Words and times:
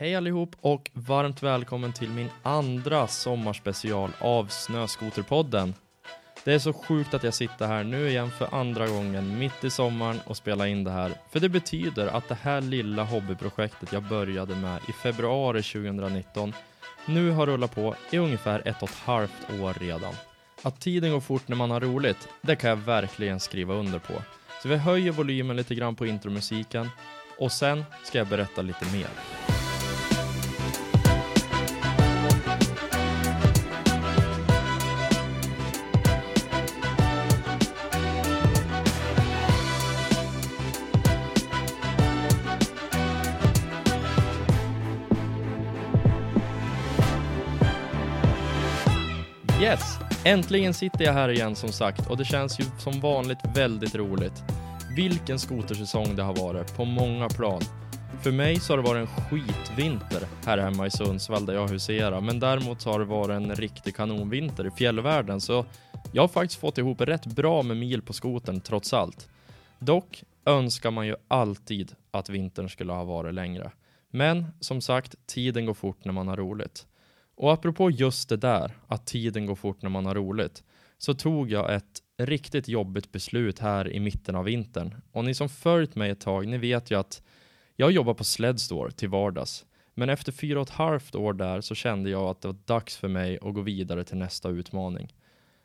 Hej 0.00 0.16
allihop 0.16 0.56
och 0.60 0.90
varmt 0.92 1.42
välkommen 1.42 1.92
till 1.92 2.10
min 2.10 2.28
andra 2.42 3.06
sommarspecial 3.06 4.10
av 4.18 4.46
Snöskoterpodden. 4.46 5.74
Det 6.44 6.52
är 6.52 6.58
så 6.58 6.72
sjukt 6.72 7.14
att 7.14 7.24
jag 7.24 7.34
sitter 7.34 7.66
här 7.66 7.84
nu 7.84 8.08
igen 8.08 8.30
för 8.30 8.54
andra 8.54 8.88
gången 8.88 9.38
mitt 9.38 9.64
i 9.64 9.70
sommaren 9.70 10.20
och 10.26 10.36
spelar 10.36 10.66
in 10.66 10.84
det 10.84 10.90
här. 10.90 11.12
För 11.30 11.40
det 11.40 11.48
betyder 11.48 12.06
att 12.06 12.28
det 12.28 12.38
här 12.42 12.60
lilla 12.60 13.04
hobbyprojektet 13.04 13.92
jag 13.92 14.02
började 14.02 14.54
med 14.54 14.80
i 14.88 14.92
februari 14.92 15.62
2019 15.62 16.54
nu 17.06 17.30
har 17.30 17.46
rullat 17.46 17.74
på 17.74 17.94
i 18.10 18.18
ungefär 18.18 18.68
ett 18.68 18.82
och 18.82 18.88
ett 18.88 18.98
halvt 19.04 19.60
år 19.60 19.74
redan. 19.80 20.14
Att 20.62 20.80
tiden 20.80 21.12
går 21.12 21.20
fort 21.20 21.48
när 21.48 21.56
man 21.56 21.70
har 21.70 21.80
roligt, 21.80 22.28
det 22.42 22.56
kan 22.56 22.70
jag 22.70 22.76
verkligen 22.76 23.40
skriva 23.40 23.74
under 23.74 23.98
på. 23.98 24.14
Så 24.62 24.68
vi 24.68 24.76
höjer 24.76 25.12
volymen 25.12 25.56
lite 25.56 25.74
grann 25.74 25.96
på 25.96 26.06
intromusiken 26.06 26.88
och 27.38 27.52
sen 27.52 27.84
ska 28.04 28.18
jag 28.18 28.28
berätta 28.28 28.62
lite 28.62 28.92
mer. 28.92 29.49
Äntligen 50.24 50.74
sitter 50.74 51.04
jag 51.04 51.12
här 51.12 51.28
igen 51.28 51.56
som 51.56 51.68
sagt 51.68 52.10
och 52.10 52.16
det 52.16 52.24
känns 52.24 52.60
ju 52.60 52.64
som 52.78 53.00
vanligt 53.00 53.38
väldigt 53.54 53.94
roligt. 53.94 54.42
Vilken 54.96 55.38
skotersäsong 55.38 56.16
det 56.16 56.22
har 56.22 56.36
varit 56.36 56.76
på 56.76 56.84
många 56.84 57.28
plan. 57.28 57.60
För 58.22 58.30
mig 58.30 58.60
så 58.60 58.72
har 58.72 58.78
det 58.78 58.88
varit 58.88 59.08
en 59.08 59.24
skitvinter 59.24 60.22
här 60.46 60.58
hemma 60.58 60.86
i 60.86 60.90
Sundsvall 60.90 61.46
där 61.46 61.54
jag 61.54 61.68
huserar, 61.68 62.20
men 62.20 62.40
däremot 62.40 62.80
så 62.80 62.90
har 62.90 62.98
det 62.98 63.04
varit 63.04 63.36
en 63.36 63.54
riktig 63.54 63.96
kanonvinter 63.96 64.66
i 64.66 64.70
fjällvärlden, 64.70 65.40
så 65.40 65.64
jag 66.12 66.22
har 66.22 66.28
faktiskt 66.28 66.60
fått 66.60 66.78
ihop 66.78 67.00
rätt 67.00 67.26
bra 67.26 67.62
med 67.62 67.76
mil 67.76 68.02
på 68.02 68.12
skotern 68.12 68.60
trots 68.60 68.92
allt. 68.92 69.28
Dock 69.78 70.24
önskar 70.44 70.90
man 70.90 71.06
ju 71.06 71.16
alltid 71.28 71.92
att 72.10 72.28
vintern 72.28 72.68
skulle 72.68 72.92
ha 72.92 73.04
varit 73.04 73.34
längre. 73.34 73.72
Men 74.10 74.46
som 74.60 74.80
sagt, 74.80 75.14
tiden 75.26 75.66
går 75.66 75.74
fort 75.74 76.04
när 76.04 76.12
man 76.12 76.28
har 76.28 76.36
roligt. 76.36 76.86
Och 77.40 77.52
apropå 77.52 77.90
just 77.90 78.28
det 78.28 78.36
där, 78.36 78.72
att 78.86 79.06
tiden 79.06 79.46
går 79.46 79.54
fort 79.54 79.82
när 79.82 79.90
man 79.90 80.06
har 80.06 80.14
roligt, 80.14 80.64
så 80.98 81.14
tog 81.14 81.50
jag 81.50 81.74
ett 81.74 82.02
riktigt 82.18 82.68
jobbigt 82.68 83.12
beslut 83.12 83.58
här 83.58 83.92
i 83.92 84.00
mitten 84.00 84.34
av 84.34 84.44
vintern. 84.44 84.94
Och 85.12 85.24
ni 85.24 85.34
som 85.34 85.48
följt 85.48 85.94
mig 85.94 86.10
ett 86.10 86.20
tag, 86.20 86.46
ni 86.46 86.58
vet 86.58 86.90
ju 86.90 86.98
att 86.98 87.22
jag 87.76 87.92
jobbar 87.92 88.14
på 88.14 88.24
Sledstore 88.24 88.90
till 88.90 89.08
vardags. 89.08 89.66
Men 89.94 90.08
efter 90.08 90.32
fyra 90.32 90.60
och 90.60 90.68
ett 90.68 90.74
halvt 90.74 91.14
år 91.14 91.32
där 91.32 91.60
så 91.60 91.74
kände 91.74 92.10
jag 92.10 92.22
att 92.22 92.40
det 92.40 92.48
var 92.48 92.56
dags 92.64 92.96
för 92.96 93.08
mig 93.08 93.38
att 93.42 93.54
gå 93.54 93.60
vidare 93.60 94.04
till 94.04 94.18
nästa 94.18 94.48
utmaning. 94.48 95.14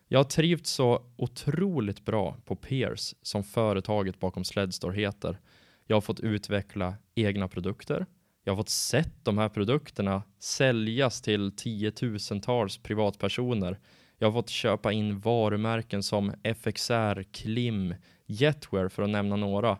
Jag 0.07 0.19
har 0.19 0.23
trivts 0.23 0.71
så 0.71 1.03
otroligt 1.15 2.05
bra 2.05 2.37
på 2.45 2.55
Peers, 2.55 3.15
som 3.21 3.43
företaget 3.43 4.19
bakom 4.19 4.43
Sledstore 4.43 4.95
heter. 4.95 5.39
Jag 5.87 5.95
har 5.95 6.01
fått 6.01 6.19
utveckla 6.19 6.93
egna 7.15 7.47
produkter, 7.47 8.05
jag 8.45 8.53
har 8.53 8.57
fått 8.57 8.69
sett 8.69 9.25
de 9.25 9.37
här 9.37 9.49
produkterna 9.49 10.23
säljas 10.39 11.21
till 11.21 11.51
tiotusentals 11.51 12.77
privatpersoner. 12.77 13.79
Jag 14.17 14.27
har 14.27 14.33
fått 14.33 14.49
köpa 14.49 14.91
in 14.91 15.19
varumärken 15.19 16.03
som 16.03 16.33
FXR, 16.43 17.23
Klim, 17.23 17.95
Jetwear 18.25 18.89
för 18.89 19.03
att 19.03 19.09
nämna 19.09 19.35
några. 19.35 19.77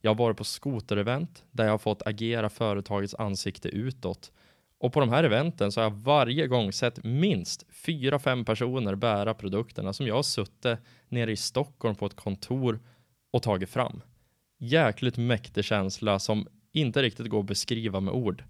Jag 0.00 0.10
har 0.10 0.14
varit 0.14 0.36
på 0.36 0.44
skoterevent 0.44 1.44
där 1.50 1.64
jag 1.64 1.70
har 1.70 1.78
fått 1.78 2.06
agera 2.06 2.48
företagets 2.48 3.14
ansikte 3.14 3.68
utåt. 3.68 4.32
Och 4.78 4.92
på 4.92 5.00
de 5.00 5.08
här 5.08 5.24
eventen 5.24 5.72
så 5.72 5.80
har 5.80 5.84
jag 5.84 5.96
varje 5.96 6.46
gång 6.46 6.72
sett 6.72 7.04
minst 7.04 7.66
fyra, 7.72 8.18
fem 8.18 8.44
personer 8.44 8.94
bära 8.94 9.34
produkterna 9.34 9.92
som 9.92 10.06
jag 10.06 10.14
har 10.14 10.22
suttit 10.22 10.78
nere 11.08 11.32
i 11.32 11.36
Stockholm 11.36 11.94
på 11.94 12.06
ett 12.06 12.16
kontor 12.16 12.80
och 13.32 13.42
tagit 13.42 13.70
fram. 13.70 14.02
Jäkligt 14.58 15.16
mäktig 15.16 15.64
känsla 15.64 16.18
som 16.18 16.48
inte 16.80 17.02
riktigt 17.02 17.28
går 17.28 17.40
att 17.40 17.46
beskriva 17.46 18.00
med 18.00 18.14
ord. 18.14 18.44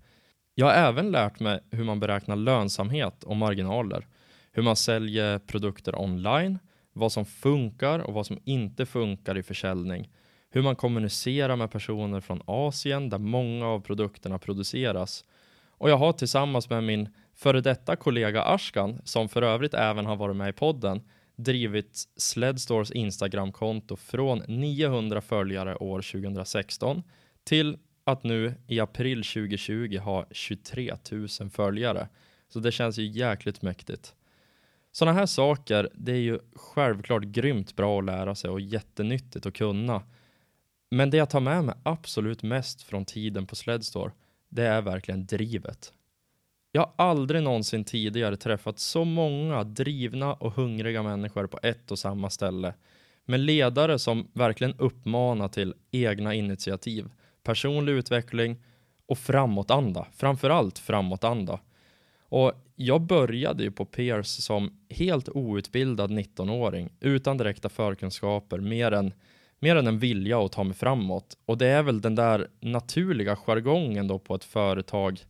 Jag 0.55 0.67
har 0.67 0.73
även 0.73 1.11
lärt 1.11 1.41
mig 1.41 1.61
hur 1.71 1.85
man 1.85 2.01
beräknar 2.01 2.37
lönsamhet 2.37 3.25
och 3.25 3.37
marginaler, 3.37 4.07
hur 4.53 4.63
man 4.63 4.77
säljer 4.77 5.39
produkter 5.39 6.01
online, 6.01 6.59
vad 6.93 7.13
som 7.13 7.25
funkar 7.25 7.99
och 7.99 8.15
vad 8.15 8.27
som 8.27 8.39
inte 8.45 8.87
funkar 8.87 9.39
i 9.39 9.43
försäljning, 9.43 10.11
hur 10.51 10.63
man 10.63 10.77
kommunicerar 10.77 11.57
med 11.57 11.71
personer 11.71 12.21
från 12.21 12.43
Asien 12.45 13.09
där 13.09 13.19
många 13.19 13.67
av 13.67 13.81
produkterna 13.81 14.39
produceras. 14.39 15.25
Och 15.71 15.91
jag 15.91 15.97
har 15.97 16.13
tillsammans 16.13 16.71
med 16.71 16.85
min 16.85 17.09
före 17.35 17.61
detta 17.61 17.97
kollega 17.97 18.43
Ashkan, 18.43 19.01
som 19.05 19.29
för 19.29 19.43
övrigt 19.43 19.75
även 19.75 20.07
har 20.07 20.17
varit 20.17 20.37
med 20.37 20.49
i 20.49 20.53
podden, 20.53 21.03
drivit 21.37 22.05
Sledstores 22.17 22.91
Instagramkonto 22.91 23.97
från 23.97 24.39
900 24.49 25.21
följare 25.21 25.77
år 25.77 26.03
2016 26.03 27.03
till 27.45 27.77
att 28.09 28.25
nu 28.25 28.55
i 28.67 28.81
april 28.81 29.25
2020 29.25 29.99
ha 29.99 30.27
23 30.31 30.95
000 31.11 31.51
följare. 31.51 32.09
Så 32.49 32.61
det 32.61 32.73
känns 32.73 32.99
ju 32.99 33.07
jäkligt 33.07 33.63
mäktigt. 33.63 34.15
Sådana 34.93 35.19
här 35.19 35.27
saker, 35.27 35.89
det 35.95 36.13
är 36.13 36.21
ju 36.21 36.39
självklart 36.55 37.23
grymt 37.23 37.77
bra 37.77 37.99
att 37.99 38.05
lära 38.05 38.35
sig 38.35 38.51
och 38.51 38.61
jättenyttigt 38.61 39.47
att 39.47 39.55
kunna. 39.55 40.03
Men 40.91 41.11
det 41.11 41.17
jag 41.17 41.31
tar 41.31 41.41
med 41.41 41.65
mig 41.65 41.75
absolut 41.83 42.43
mest 42.43 42.83
från 42.83 43.05
tiden 43.05 43.47
på 43.47 43.57
Sledstore, 43.57 44.13
det 44.49 44.67
är 44.67 44.83
verkligen 44.83 45.27
drivet. 45.27 45.93
Jag 46.73 46.81
har 46.81 46.93
aldrig 46.97 47.43
någonsin 47.43 47.85
tidigare 47.85 48.37
träffat 48.37 48.79
så 48.79 49.05
många 49.05 49.65
drivna 49.65 50.35
och 50.35 50.53
hungriga 50.53 51.03
människor 51.03 51.47
på 51.47 51.59
ett 51.63 51.91
och 51.91 51.99
samma 51.99 52.31
ställe. 52.31 52.75
Med 53.25 53.41
ledare 53.41 53.99
som 53.99 54.29
verkligen 54.33 54.75
uppmanar 54.79 55.49
till 55.49 55.75
egna 55.91 56.35
initiativ 56.35 57.09
personlig 57.49 57.93
utveckling 57.93 58.57
och 59.07 59.19
framåtanda. 59.19 60.07
Framförallt 60.17 60.79
framåtanda. 60.79 61.61
Och 62.23 62.53
jag 62.77 63.01
började 63.01 63.63
ju 63.63 63.71
på 63.71 63.85
Peers 63.85 64.27
som 64.27 64.81
helt 64.91 65.29
outbildad 65.29 66.11
19-åring 66.11 66.91
utan 67.01 67.37
direkta 67.37 67.69
förkunskaper 67.69 68.59
mer 68.59 68.93
än, 68.93 69.13
mer 69.59 69.77
än 69.77 69.87
en 69.87 69.99
vilja 69.99 70.41
att 70.41 70.53
ta 70.53 70.65
mig 70.65 70.75
framåt. 70.75 71.39
Och 71.45 71.59
det 71.59 71.67
är 71.67 71.83
väl 71.83 72.01
den 72.01 72.15
där 72.15 72.49
naturliga 72.61 73.37
jargongen 73.37 74.09
då 74.09 74.19
på 74.19 74.35
ett 74.35 74.45
företag, 74.45 75.21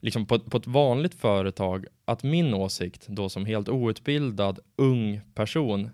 liksom 0.00 0.26
på, 0.26 0.38
på 0.38 0.56
ett 0.56 0.66
vanligt 0.66 1.14
företag, 1.14 1.86
att 2.04 2.22
min 2.22 2.54
åsikt 2.54 3.06
då 3.08 3.28
som 3.28 3.46
helt 3.46 3.68
outbildad 3.68 4.58
ung 4.76 5.20
person, 5.34 5.90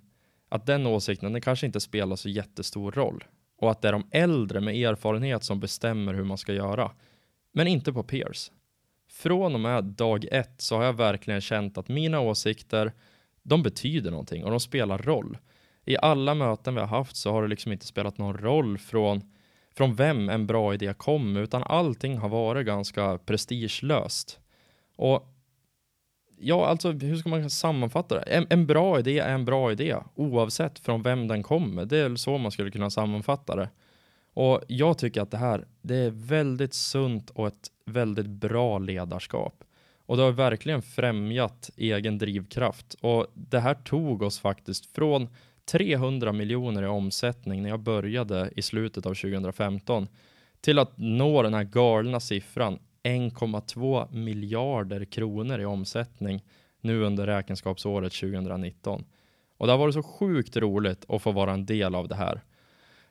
att 0.48 0.66
den 0.66 0.86
åsikten 0.86 1.32
den 1.32 1.42
kanske 1.42 1.66
inte 1.66 1.80
spelar 1.80 2.16
så 2.16 2.28
jättestor 2.28 2.92
roll 2.92 3.24
och 3.62 3.70
att 3.70 3.82
det 3.82 3.88
är 3.88 3.92
de 3.92 4.06
äldre 4.10 4.60
med 4.60 4.74
erfarenhet 4.74 5.44
som 5.44 5.60
bestämmer 5.60 6.14
hur 6.14 6.24
man 6.24 6.38
ska 6.38 6.52
göra. 6.52 6.90
Men 7.52 7.66
inte 7.66 7.92
på 7.92 8.02
Peers. 8.02 8.50
Från 9.10 9.54
och 9.54 9.60
med 9.60 9.84
dag 9.84 10.24
ett 10.32 10.60
så 10.60 10.76
har 10.76 10.84
jag 10.84 10.92
verkligen 10.92 11.40
känt 11.40 11.78
att 11.78 11.88
mina 11.88 12.20
åsikter, 12.20 12.92
de 13.42 13.62
betyder 13.62 14.10
någonting 14.10 14.44
och 14.44 14.50
de 14.50 14.60
spelar 14.60 14.98
roll. 14.98 15.38
I 15.84 15.96
alla 15.96 16.34
möten 16.34 16.74
vi 16.74 16.80
har 16.80 16.88
haft 16.88 17.16
så 17.16 17.32
har 17.32 17.42
det 17.42 17.48
liksom 17.48 17.72
inte 17.72 17.86
spelat 17.86 18.18
någon 18.18 18.38
roll 18.38 18.78
från, 18.78 19.22
från 19.76 19.94
vem 19.94 20.28
en 20.28 20.46
bra 20.46 20.74
idé 20.74 20.94
kom, 20.96 21.36
utan 21.36 21.62
allting 21.62 22.18
har 22.18 22.28
varit 22.28 22.66
ganska 22.66 23.18
prestigelöst. 23.18 24.40
Och 24.96 25.31
Ja, 26.44 26.66
alltså 26.66 26.92
hur 26.92 27.16
ska 27.16 27.28
man 27.28 27.50
sammanfatta 27.50 28.14
det? 28.14 28.20
En, 28.20 28.46
en, 28.50 28.66
bra 28.66 28.98
idé 28.98 29.18
är 29.18 29.34
en 29.34 29.44
bra 29.44 29.72
idé 29.72 29.96
oavsett 30.14 30.78
från 30.78 31.02
vem 31.02 31.28
den 31.28 31.42
kommer. 31.42 31.84
Det 31.84 31.98
är 31.98 32.16
så 32.16 32.38
man 32.38 32.52
skulle 32.52 32.70
kunna 32.70 32.90
sammanfatta 32.90 33.56
det. 33.56 33.68
Och 34.34 34.60
jag 34.68 34.98
tycker 34.98 35.20
att 35.20 35.30
det 35.30 35.36
här, 35.36 35.66
det 35.82 35.96
är 35.96 36.10
väldigt 36.10 36.74
sunt 36.74 37.30
och 37.30 37.46
ett 37.46 37.70
väldigt 37.84 38.26
bra 38.26 38.78
ledarskap. 38.78 39.64
Och 40.06 40.16
det 40.16 40.22
har 40.22 40.32
verkligen 40.32 40.82
främjat 40.82 41.70
egen 41.76 42.18
drivkraft. 42.18 42.94
Och 43.00 43.26
det 43.34 43.60
här 43.60 43.74
tog 43.74 44.22
oss 44.22 44.40
faktiskt 44.40 44.86
från 44.86 45.28
300 45.64 46.32
miljoner 46.32 46.82
i 46.82 46.86
omsättning 46.86 47.62
när 47.62 47.70
jag 47.70 47.80
började 47.80 48.50
i 48.56 48.62
slutet 48.62 49.06
av 49.06 49.14
2015 49.14 50.08
till 50.60 50.78
att 50.78 50.92
nå 50.96 51.42
den 51.42 51.54
här 51.54 51.64
galna 51.64 52.20
siffran 52.20 52.78
1,2 53.02 54.14
miljarder 54.14 55.04
kronor 55.04 55.60
i 55.60 55.64
omsättning 55.64 56.44
nu 56.80 57.02
under 57.02 57.26
räkenskapsåret 57.26 58.12
2019. 58.12 59.04
Och 59.56 59.66
det 59.66 59.72
har 59.72 59.78
varit 59.78 59.94
så 59.94 60.02
sjukt 60.02 60.56
roligt 60.56 61.04
att 61.08 61.22
få 61.22 61.32
vara 61.32 61.52
en 61.52 61.66
del 61.66 61.94
av 61.94 62.08
det 62.08 62.14
här. 62.14 62.42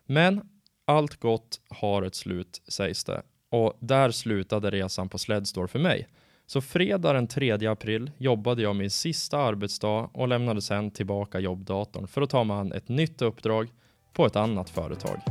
Men 0.05 0.41
allt 0.85 1.15
gott 1.15 1.61
har 1.69 2.03
ett 2.03 2.15
slut 2.15 2.61
sägs 2.67 3.03
det. 3.03 3.21
Och 3.49 3.77
där 3.79 4.11
slutade 4.11 4.71
resan 4.71 5.09
på 5.09 5.17
Sledstore 5.17 5.67
för 5.67 5.79
mig. 5.79 6.07
Så 6.45 6.61
fredag 6.61 7.13
den 7.13 7.27
3 7.27 7.67
april 7.67 8.11
jobbade 8.17 8.61
jag 8.61 8.75
min 8.75 8.89
sista 8.89 9.37
arbetsdag 9.37 10.09
och 10.13 10.27
lämnade 10.27 10.61
sen 10.61 10.91
tillbaka 10.91 11.39
jobbdatorn 11.39 12.07
för 12.07 12.21
att 12.21 12.29
ta 12.29 12.43
mig 12.43 12.57
an 12.57 12.71
ett 12.71 12.89
nytt 12.89 13.21
uppdrag 13.21 13.67
på 14.13 14.25
ett 14.25 14.35
annat 14.35 14.69
företag. 14.69 15.21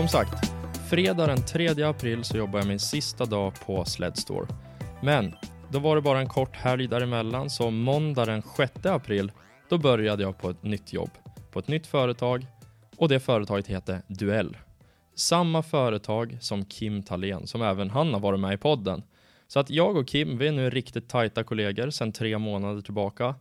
Som 0.00 0.08
sagt, 0.08 0.52
fredag 0.90 1.26
den 1.26 1.44
3 1.44 1.82
april 1.82 2.24
så 2.24 2.36
jobbar 2.36 2.58
jag 2.58 2.68
min 2.68 2.80
sista 2.80 3.24
dag 3.24 3.52
på 3.66 3.84
Sledstore. 3.84 4.46
Men 5.02 5.34
då 5.72 5.78
var 5.78 5.96
det 5.96 6.02
bara 6.02 6.20
en 6.20 6.28
kort 6.28 6.56
helg 6.56 6.86
däremellan, 6.86 7.50
så 7.50 7.70
måndag 7.70 8.26
den 8.26 8.42
6 8.56 8.86
april, 8.86 9.32
då 9.68 9.78
började 9.78 10.22
jag 10.22 10.38
på 10.38 10.50
ett 10.50 10.62
nytt 10.62 10.92
jobb, 10.92 11.10
på 11.52 11.58
ett 11.58 11.68
nytt 11.68 11.86
företag 11.86 12.46
och 12.96 13.08
det 13.08 13.20
företaget 13.20 13.66
heter 13.66 14.02
Duell. 14.08 14.56
Samma 15.14 15.62
företag 15.62 16.38
som 16.40 16.64
Kim 16.64 17.02
Thalén, 17.02 17.46
som 17.46 17.62
även 17.62 17.90
han 17.90 18.12
har 18.12 18.20
varit 18.20 18.40
med 18.40 18.54
i 18.54 18.58
podden. 18.58 19.02
Så 19.48 19.60
att 19.60 19.70
jag 19.70 19.96
och 19.96 20.08
Kim, 20.08 20.38
vi 20.38 20.48
är 20.48 20.52
nu 20.52 20.70
riktigt 20.70 21.08
tajta 21.08 21.44
kollegor 21.44 21.90
sedan 21.90 22.12
tre 22.12 22.38
månader 22.38 22.82
tillbaka. 22.82 23.34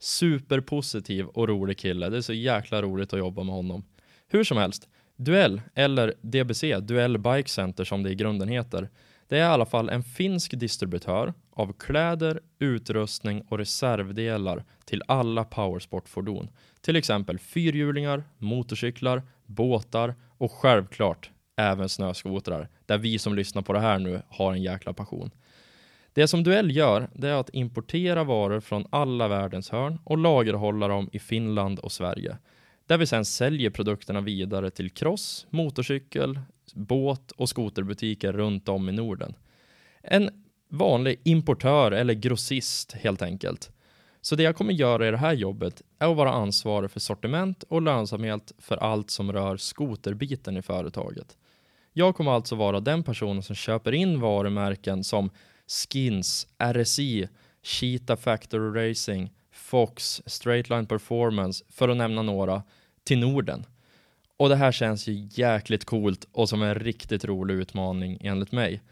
Superpositiv 0.00 1.26
och 1.26 1.48
rolig 1.48 1.78
kille. 1.78 2.08
Det 2.08 2.16
är 2.16 2.20
så 2.20 2.32
jäkla 2.32 2.82
roligt 2.82 3.12
att 3.12 3.18
jobba 3.18 3.42
med 3.42 3.54
honom. 3.54 3.84
Hur 4.28 4.44
som 4.44 4.56
helst, 4.56 4.88
Duell, 5.16 5.60
eller 5.74 6.14
DBC, 6.20 6.80
Duell 6.80 7.18
Bike 7.18 7.48
Center 7.48 7.84
som 7.84 8.02
det 8.02 8.10
i 8.10 8.14
grunden 8.14 8.48
heter, 8.48 8.88
det 9.28 9.36
är 9.36 9.40
i 9.40 9.52
alla 9.52 9.66
fall 9.66 9.88
en 9.88 10.02
finsk 10.02 10.58
distributör 10.58 11.34
av 11.50 11.72
kläder, 11.72 12.40
utrustning 12.58 13.42
och 13.48 13.58
reservdelar 13.58 14.64
till 14.84 15.02
alla 15.08 15.44
powersportfordon. 15.44 16.48
Till 16.80 16.96
exempel 16.96 17.38
fyrhjulingar, 17.38 18.24
motorcyklar, 18.38 19.22
båtar 19.46 20.14
och 20.38 20.52
självklart 20.52 21.30
även 21.56 21.88
snöskotrar, 21.88 22.68
där 22.86 22.98
vi 22.98 23.18
som 23.18 23.34
lyssnar 23.34 23.62
på 23.62 23.72
det 23.72 23.80
här 23.80 23.98
nu 23.98 24.22
har 24.28 24.52
en 24.52 24.62
jäkla 24.62 24.92
passion. 24.92 25.30
Det 26.12 26.28
som 26.28 26.44
Duell 26.44 26.76
gör, 26.76 27.08
det 27.14 27.28
är 27.28 27.34
att 27.34 27.50
importera 27.52 28.24
varor 28.24 28.60
från 28.60 28.86
alla 28.90 29.28
världens 29.28 29.70
hörn 29.70 29.98
och 30.04 30.18
lagerhålla 30.18 30.88
dem 30.88 31.08
i 31.12 31.18
Finland 31.18 31.78
och 31.78 31.92
Sverige. 31.92 32.38
Där 32.86 32.98
vi 32.98 33.06
sen 33.06 33.24
säljer 33.24 33.70
produkterna 33.70 34.20
vidare 34.20 34.70
till 34.70 34.90
cross, 34.90 35.46
motorcykel, 35.50 36.40
båt 36.74 37.30
och 37.30 37.48
skoterbutiker 37.48 38.32
runt 38.32 38.68
om 38.68 38.88
i 38.88 38.92
Norden. 38.92 39.34
En 40.02 40.30
vanlig 40.68 41.20
importör 41.24 41.92
eller 41.92 42.14
grossist 42.14 42.92
helt 42.92 43.22
enkelt. 43.22 43.70
Så 44.20 44.36
det 44.36 44.42
jag 44.42 44.56
kommer 44.56 44.72
göra 44.72 45.08
i 45.08 45.10
det 45.10 45.16
här 45.16 45.32
jobbet 45.32 45.82
är 45.98 46.10
att 46.10 46.16
vara 46.16 46.32
ansvarig 46.32 46.90
för 46.90 47.00
sortiment 47.00 47.62
och 47.62 47.82
lönsamhet 47.82 48.52
för 48.58 48.76
allt 48.76 49.10
som 49.10 49.32
rör 49.32 49.56
skoterbiten 49.56 50.56
i 50.56 50.62
företaget. 50.62 51.36
Jag 51.92 52.16
kommer 52.16 52.30
alltså 52.30 52.54
vara 52.54 52.80
den 52.80 53.02
personen 53.02 53.42
som 53.42 53.54
köper 53.54 53.92
in 53.92 54.20
varumärken 54.20 55.04
som 55.04 55.30
Skins, 55.66 56.46
RSI, 56.58 57.28
Cheetah 57.62 58.16
Factory 58.16 58.90
Racing, 58.90 59.32
Fox, 59.56 60.22
Straightline 60.26 60.86
Performance, 60.86 61.64
för 61.68 61.88
att 61.88 61.96
nämna 61.96 62.22
några, 62.22 62.62
till 63.04 63.18
Norden. 63.18 63.66
Och 64.36 64.48
det 64.48 64.56
här 64.56 64.72
känns 64.72 65.06
ju 65.06 65.28
jäkligt 65.30 65.84
coolt 65.84 66.28
och 66.32 66.48
som 66.48 66.62
en 66.62 66.74
riktigt 66.74 67.24
rolig 67.24 67.54
utmaning 67.54 68.18
enligt 68.20 68.52
mig. 68.52 68.82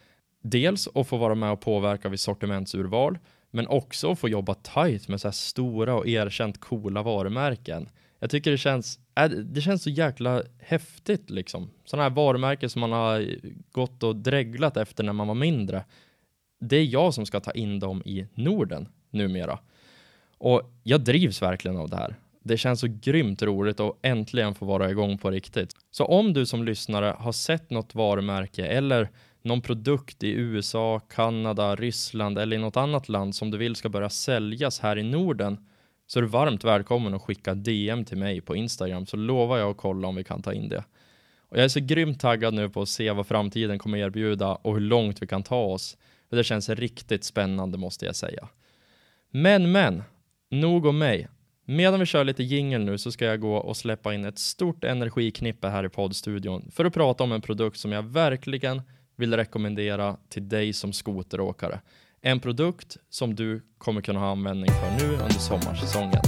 Dels 0.42 0.88
att 0.94 1.08
få 1.08 1.16
vara 1.16 1.34
med 1.34 1.52
och 1.52 1.60
påverka 1.60 2.08
vid 2.08 2.20
sortimentsurval, 2.20 3.18
men 3.50 3.66
också 3.66 4.12
att 4.12 4.18
få 4.18 4.28
jobba 4.28 4.54
tight 4.54 5.08
med 5.08 5.20
så 5.20 5.28
här 5.28 5.32
stora 5.32 5.94
och 5.94 6.08
erkänt 6.08 6.60
coola 6.60 7.02
varumärken. 7.02 7.88
Jag 8.18 8.30
tycker 8.30 8.50
det 8.50 8.58
känns, 8.58 8.98
äh, 9.14 9.28
det 9.28 9.60
känns 9.60 9.82
så 9.82 9.90
jäkla 9.90 10.42
häftigt 10.58 11.30
liksom. 11.30 11.70
Sådana 11.84 12.02
här 12.02 12.16
varumärken 12.16 12.70
som 12.70 12.80
man 12.80 12.92
har 12.92 13.26
gått 13.72 14.02
och 14.02 14.16
dreglat 14.16 14.76
efter 14.76 15.04
när 15.04 15.12
man 15.12 15.28
var 15.28 15.34
mindre. 15.34 15.84
Det 16.60 16.76
är 16.76 16.84
jag 16.84 17.14
som 17.14 17.26
ska 17.26 17.40
ta 17.40 17.50
in 17.50 17.80
dem 17.80 18.02
i 18.04 18.26
Norden 18.34 18.88
numera. 19.10 19.58
Och 20.44 20.62
jag 20.82 21.00
drivs 21.00 21.42
verkligen 21.42 21.76
av 21.76 21.88
det 21.88 21.96
här. 21.96 22.16
Det 22.42 22.56
känns 22.56 22.80
så 22.80 22.86
grymt 23.00 23.42
roligt 23.42 23.80
att 23.80 23.98
äntligen 24.02 24.54
få 24.54 24.64
vara 24.64 24.90
igång 24.90 25.18
på 25.18 25.30
riktigt. 25.30 25.76
Så 25.90 26.04
om 26.04 26.32
du 26.32 26.46
som 26.46 26.64
lyssnare 26.64 27.16
har 27.18 27.32
sett 27.32 27.70
något 27.70 27.94
varumärke 27.94 28.66
eller 28.66 29.10
någon 29.42 29.60
produkt 29.60 30.22
i 30.22 30.30
USA, 30.30 31.00
Kanada, 31.00 31.76
Ryssland 31.76 32.38
eller 32.38 32.56
i 32.56 32.60
något 32.60 32.76
annat 32.76 33.08
land 33.08 33.34
som 33.34 33.50
du 33.50 33.58
vill 33.58 33.76
ska 33.76 33.88
börja 33.88 34.10
säljas 34.10 34.80
här 34.80 34.98
i 34.98 35.02
Norden 35.02 35.58
så 36.06 36.18
är 36.18 36.22
du 36.22 36.28
varmt 36.28 36.64
välkommen 36.64 37.14
att 37.14 37.22
skicka 37.22 37.54
DM 37.54 38.04
till 38.04 38.18
mig 38.18 38.40
på 38.40 38.56
Instagram 38.56 39.06
så 39.06 39.16
lovar 39.16 39.58
jag 39.58 39.70
att 39.70 39.76
kolla 39.76 40.08
om 40.08 40.16
vi 40.16 40.24
kan 40.24 40.42
ta 40.42 40.52
in 40.52 40.68
det. 40.68 40.84
Och 41.48 41.56
jag 41.56 41.64
är 41.64 41.68
så 41.68 41.80
grymt 41.80 42.20
taggad 42.20 42.54
nu 42.54 42.68
på 42.68 42.82
att 42.82 42.88
se 42.88 43.10
vad 43.10 43.26
framtiden 43.26 43.78
kommer 43.78 43.98
erbjuda 43.98 44.54
och 44.54 44.74
hur 44.74 44.80
långt 44.80 45.22
vi 45.22 45.26
kan 45.26 45.42
ta 45.42 45.62
oss. 45.62 45.96
För 46.28 46.36
det 46.36 46.44
känns 46.44 46.68
riktigt 46.68 47.24
spännande 47.24 47.78
måste 47.78 48.06
jag 48.06 48.16
säga. 48.16 48.48
Men 49.30 49.72
men, 49.72 50.02
nog 50.60 50.86
om 50.86 50.98
mig. 50.98 51.28
Medan 51.64 52.00
vi 52.00 52.06
kör 52.06 52.24
lite 52.24 52.42
jingel 52.42 52.84
nu 52.84 52.98
så 52.98 53.12
ska 53.12 53.24
jag 53.24 53.40
gå 53.40 53.56
och 53.56 53.76
släppa 53.76 54.14
in 54.14 54.24
ett 54.24 54.38
stort 54.38 54.84
energiknippe 54.84 55.68
här 55.68 55.84
i 55.84 55.88
poddstudion 55.88 56.70
för 56.70 56.84
att 56.84 56.94
prata 56.94 57.24
om 57.24 57.32
en 57.32 57.40
produkt 57.40 57.78
som 57.78 57.92
jag 57.92 58.02
verkligen 58.02 58.82
vill 59.16 59.36
rekommendera 59.36 60.16
till 60.28 60.48
dig 60.48 60.72
som 60.72 60.92
skoteråkare. 60.92 61.80
En 62.20 62.40
produkt 62.40 62.96
som 63.10 63.34
du 63.34 63.62
kommer 63.78 64.00
kunna 64.00 64.20
ha 64.20 64.30
användning 64.30 64.70
för 64.70 65.06
nu 65.06 65.12
under 65.12 65.28
sommarsäsongen. 65.30 66.22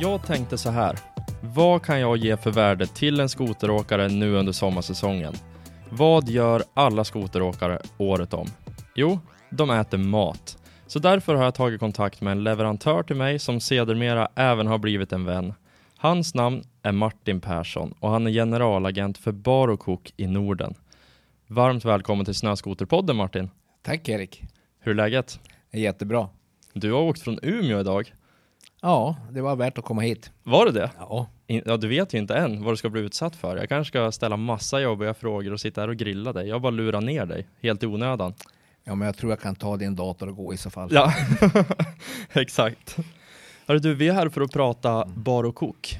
Jag 0.00 0.26
tänkte 0.26 0.58
så 0.58 0.70
här. 0.70 1.17
Vad 1.54 1.82
kan 1.82 2.00
jag 2.00 2.16
ge 2.16 2.36
för 2.36 2.50
värde 2.50 2.86
till 2.86 3.20
en 3.20 3.28
skoteråkare 3.28 4.08
nu 4.08 4.34
under 4.34 4.52
sommarsäsongen? 4.52 5.34
Vad 5.90 6.28
gör 6.28 6.62
alla 6.74 7.04
skoteråkare 7.04 7.78
året 7.98 8.34
om? 8.34 8.46
Jo, 8.94 9.18
de 9.50 9.70
äter 9.70 9.98
mat. 9.98 10.58
Så 10.86 10.98
därför 10.98 11.34
har 11.34 11.44
jag 11.44 11.54
tagit 11.54 11.80
kontakt 11.80 12.20
med 12.20 12.32
en 12.32 12.44
leverantör 12.44 13.02
till 13.02 13.16
mig 13.16 13.38
som 13.38 13.60
sedermera 13.60 14.28
även 14.34 14.66
har 14.66 14.78
blivit 14.78 15.12
en 15.12 15.24
vän. 15.24 15.54
Hans 15.96 16.34
namn 16.34 16.62
är 16.82 16.92
Martin 16.92 17.40
Persson 17.40 17.94
och 18.00 18.10
han 18.10 18.26
är 18.26 18.30
generalagent 18.30 19.18
för 19.18 19.32
Bar 19.32 19.68
och 19.68 19.80
Kok 19.80 20.12
i 20.16 20.26
Norden. 20.26 20.74
Varmt 21.46 21.84
välkommen 21.84 22.24
till 22.24 22.34
Snöskoterpodden 22.34 23.16
Martin. 23.16 23.50
Tack 23.82 24.08
Erik. 24.08 24.42
Hur 24.80 24.92
är 24.92 24.96
läget? 24.96 25.40
Det 25.70 25.78
är 25.78 25.82
jättebra. 25.82 26.28
Du 26.72 26.92
har 26.92 27.00
åkt 27.00 27.20
från 27.20 27.38
Umeå 27.42 27.80
idag. 27.80 28.12
Ja, 28.82 29.16
det 29.30 29.40
var 29.40 29.56
värt 29.56 29.78
att 29.78 29.84
komma 29.84 30.02
hit. 30.02 30.30
Var 30.42 30.66
det 30.66 30.72
det? 30.72 30.90
Ja. 30.98 31.26
Ja, 31.50 31.76
du 31.76 31.88
vet 31.88 32.14
ju 32.14 32.18
inte 32.18 32.34
än 32.34 32.64
vad 32.64 32.72
du 32.72 32.76
ska 32.76 32.88
bli 32.88 33.00
utsatt 33.00 33.36
för. 33.36 33.56
Jag 33.56 33.68
kanske 33.68 33.90
ska 33.90 34.12
ställa 34.12 34.36
massa 34.36 34.80
jobbiga 34.80 35.14
frågor 35.14 35.52
och 35.52 35.60
sitta 35.60 35.80
här 35.80 35.88
och 35.88 35.96
grilla 35.96 36.32
dig. 36.32 36.48
Jag 36.48 36.62
bara 36.62 36.70
lurar 36.70 37.00
ner 37.00 37.26
dig, 37.26 37.46
helt 37.62 37.82
i 37.82 37.86
onödan. 37.86 38.34
Ja, 38.84 38.94
men 38.94 39.06
jag 39.06 39.16
tror 39.16 39.32
jag 39.32 39.40
kan 39.40 39.54
ta 39.54 39.76
din 39.76 39.96
dator 39.96 40.28
och 40.28 40.36
gå 40.36 40.54
i 40.54 40.56
så 40.56 40.70
fall. 40.70 40.88
Ja, 40.92 41.12
exakt. 42.32 42.96
Hörru 43.66 43.78
du, 43.78 43.94
vi 43.94 44.08
är 44.08 44.12
här 44.12 44.28
för 44.28 44.40
att 44.40 44.52
prata 44.52 45.04
bar 45.06 45.44
och 45.44 45.54
kok. 45.54 45.98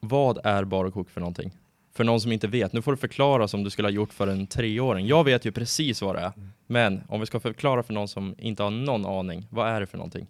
Vad 0.00 0.38
är 0.44 0.64
bar 0.64 0.84
och 0.84 0.94
kok 0.94 1.10
för 1.10 1.20
någonting? 1.20 1.52
För 1.96 2.04
någon 2.04 2.20
som 2.20 2.32
inte 2.32 2.46
vet, 2.46 2.72
nu 2.72 2.82
får 2.82 2.92
du 2.92 2.98
förklara 2.98 3.48
som 3.48 3.64
du 3.64 3.70
skulle 3.70 3.88
ha 3.88 3.92
gjort 3.92 4.12
för 4.12 4.26
en 4.26 4.46
treåring. 4.46 5.06
Jag 5.06 5.24
vet 5.24 5.44
ju 5.44 5.52
precis 5.52 6.02
vad 6.02 6.16
det 6.16 6.20
är, 6.20 6.32
men 6.66 7.02
om 7.08 7.20
vi 7.20 7.26
ska 7.26 7.40
förklara 7.40 7.82
för 7.82 7.94
någon 7.94 8.08
som 8.08 8.34
inte 8.38 8.62
har 8.62 8.70
någon 8.70 9.06
aning, 9.06 9.46
vad 9.50 9.68
är 9.68 9.80
det 9.80 9.86
för 9.86 9.98
någonting? 9.98 10.26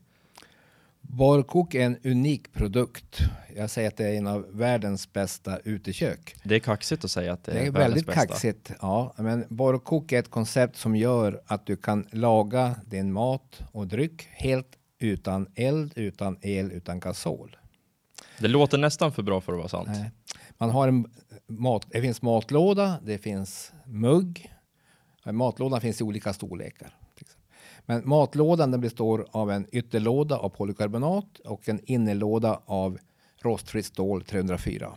Barkok 1.11 1.75
är 1.75 1.81
en 1.87 1.99
unik 2.05 2.53
produkt. 2.53 3.19
Jag 3.57 3.71
säger 3.71 3.89
att 3.89 3.97
det 3.97 4.05
är 4.05 4.15
en 4.15 4.27
av 4.27 4.47
världens 4.51 5.13
bästa 5.13 5.59
utekök. 5.59 6.37
Det 6.45 6.55
är 6.55 6.59
kaxigt 6.59 7.05
att 7.05 7.11
säga 7.11 7.33
att 7.33 7.45
det 7.45 7.53
är, 7.53 7.55
Det 7.55 7.61
är 7.61 7.71
världens 7.71 7.85
väldigt 7.91 8.07
bästa. 8.07 8.27
kaxigt. 8.27 8.73
Ja, 8.81 9.15
men 9.19 9.45
barkok 9.49 10.13
är 10.13 10.19
ett 10.19 10.31
koncept 10.31 10.77
som 10.77 10.97
gör 10.97 11.41
att 11.47 11.67
du 11.67 11.77
kan 11.77 12.07
laga 12.13 12.77
din 12.87 13.13
mat 13.13 13.61
och 13.73 13.87
dryck 13.87 14.29
helt 14.31 14.67
utan 14.99 15.49
eld, 15.55 15.93
utan 15.97 16.39
el, 16.43 16.73
utan 16.73 17.01
gasol. 17.01 17.57
Det 18.39 18.49
låter 18.49 18.79
nästan 18.79 19.13
för 19.13 19.23
bra 19.23 19.41
för 19.41 19.53
att 19.53 19.59
vara 19.59 19.69
sant. 19.69 19.89
Nej. 19.93 20.11
Man 20.59 20.71
har 20.71 20.89
en 20.89 21.11
mat, 21.47 21.87
det 21.91 22.01
finns 22.01 22.23
matlåda, 22.23 22.99
det 23.05 23.19
finns 23.19 23.73
mugg. 23.87 24.53
Matlådan 25.25 25.81
finns 25.81 26.01
i 26.01 26.05
olika 26.05 26.33
storlekar. 26.33 26.95
Men 27.91 28.09
matlådan 28.09 28.71
den 28.71 28.81
består 28.81 29.27
av 29.31 29.51
en 29.51 29.67
ytterlåda 29.73 30.37
av 30.37 30.49
polykarbonat 30.49 31.39
och 31.45 31.69
en 31.69 31.81
innerlåda 31.85 32.61
av 32.67 32.99
rostfritt 33.43 33.87
stål 33.87 34.23
304. 34.23 34.93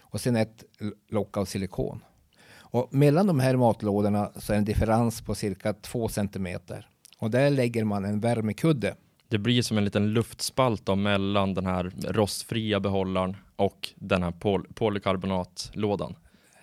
Och 0.00 0.20
sen 0.20 0.36
ett 0.36 0.64
lock 1.10 1.36
av 1.36 1.44
silikon. 1.44 2.04
Och 2.52 2.94
mellan 2.94 3.26
de 3.26 3.40
här 3.40 3.56
matlådorna 3.56 4.30
så 4.36 4.52
är 4.52 4.56
en 4.56 4.64
differens 4.64 5.22
på 5.22 5.34
cirka 5.34 5.72
2 5.72 6.08
centimeter. 6.08 6.88
Och 7.18 7.30
där 7.30 7.50
lägger 7.50 7.84
man 7.84 8.04
en 8.04 8.20
värmekudde. 8.20 8.94
Det 9.28 9.38
blir 9.38 9.62
som 9.62 9.78
en 9.78 9.84
liten 9.84 10.12
luftspalt 10.12 10.86
då 10.86 10.96
mellan 10.96 11.54
den 11.54 11.66
här 11.66 11.92
rostfria 12.08 12.80
behållaren 12.80 13.36
och 13.56 13.88
den 13.96 14.22
här 14.22 14.30
pol 14.30 14.66
polykarbonatlådan. 14.74 16.14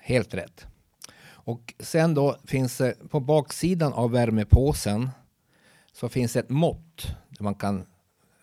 Helt 0.01 0.33
rätt. 0.33 0.65
Och 1.29 1.73
sen 1.79 2.13
då 2.13 2.37
finns 2.45 2.77
det 2.77 3.09
på 3.09 3.19
baksidan 3.19 3.93
av 3.93 4.11
värmepåsen 4.11 5.09
så 5.99 6.09
finns 6.09 6.35
ett 6.35 6.49
mått 6.49 7.07
där 7.29 7.43
man 7.43 7.55
kan 7.55 7.85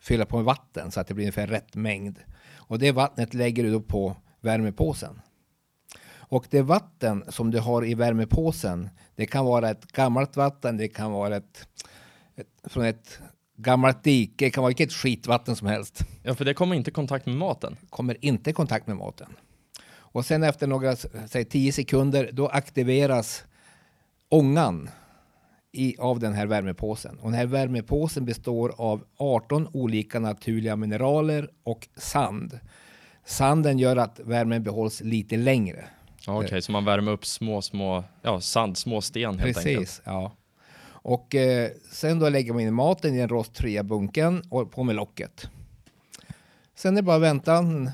fylla 0.01 0.27
på 0.27 0.37
med 0.37 0.45
vatten 0.45 0.91
så 0.91 1.01
att 1.01 1.07
det 1.07 1.15
blir 1.15 1.25
ungefär 1.25 1.47
rätt 1.47 1.75
mängd. 1.75 2.19
Och 2.55 2.79
det 2.79 2.93
vattnet 2.93 3.35
lägger 3.35 3.63
du 3.63 3.73
då 3.73 3.81
på 3.81 4.17
värmepåsen. 4.41 5.21
Och 6.15 6.47
det 6.51 6.63
vatten 6.63 7.25
som 7.29 7.51
du 7.51 7.61
har 7.61 7.85
i 7.87 7.95
värmepåsen, 7.95 8.89
det 9.15 9.27
kan 9.27 9.45
vara 9.45 9.71
ett 9.71 9.93
gammalt 9.93 10.37
vatten, 10.37 10.77
det 10.77 10.89
kan 10.89 11.13
vara 11.13 11.37
ett, 11.37 11.69
ett 12.37 12.73
från 12.73 12.85
ett 12.85 13.21
gammalt 13.57 14.05
dike, 14.05 14.45
det 14.45 14.51
kan 14.51 14.63
vara 14.63 14.71
vilket 14.71 14.93
skitvatten 14.93 15.57
som 15.57 15.69
helst. 15.69 16.01
Ja, 16.23 16.35
för 16.35 16.45
det 16.45 16.55
kommer 16.55 16.77
inte 16.77 16.91
i 16.91 16.95
kontakt 16.95 17.27
med 17.27 17.37
maten. 17.37 17.77
Kommer 17.91 18.25
inte 18.25 18.51
i 18.51 18.53
kontakt 18.53 18.87
med 18.87 18.97
maten. 18.97 19.37
Och 19.87 20.27
sen 20.27 20.43
efter 20.43 20.67
några, 20.67 20.97
säg 21.27 21.45
10 21.45 21.73
sekunder, 21.73 22.31
då 22.33 22.49
aktiveras 22.49 23.45
ångan 24.29 24.91
i, 25.75 25.97
av 25.99 26.19
den 26.19 26.33
här 26.33 26.47
värmepåsen. 26.47 27.19
Och 27.19 27.31
den 27.31 27.38
här 27.38 27.47
värmepåsen 27.47 28.25
består 28.25 28.75
av 28.76 29.04
18 29.16 29.69
olika 29.73 30.19
naturliga 30.19 30.76
mineraler 30.76 31.49
och 31.62 31.88
sand. 31.97 32.59
Sanden 33.25 33.78
gör 33.78 33.97
att 33.97 34.21
värmen 34.25 34.62
behålls 34.62 35.00
lite 35.00 35.37
längre. 35.37 35.85
Ja, 36.26 36.45
Okej, 36.45 36.62
så 36.62 36.73
man 36.73 36.85
värmer 36.85 37.12
upp 37.12 37.26
små, 37.26 37.62
små, 37.62 38.04
ja, 38.23 38.40
sand, 38.40 38.78
små 38.78 39.00
sten 39.00 39.38
helt 39.38 39.59
enkelt. 39.59 39.78
Precis, 39.78 40.02
ja. 40.04 40.33
Och 40.87 41.35
eh, 41.35 41.71
sen 41.93 42.19
då 42.19 42.28
lägger 42.28 42.52
man 42.52 42.62
in 42.62 42.75
maten 42.75 43.14
i 43.14 43.19
den 43.19 43.28
rostfria 43.28 43.83
bunken 43.83 44.43
och 44.49 44.73
på 44.73 44.83
med 44.83 44.97
locket. 44.97 45.49
Sen 46.75 46.97
är 46.97 47.02
det 47.02 47.07
bara 47.07 47.16
att 47.16 47.23
vänta 47.23 47.54
en 47.54 47.90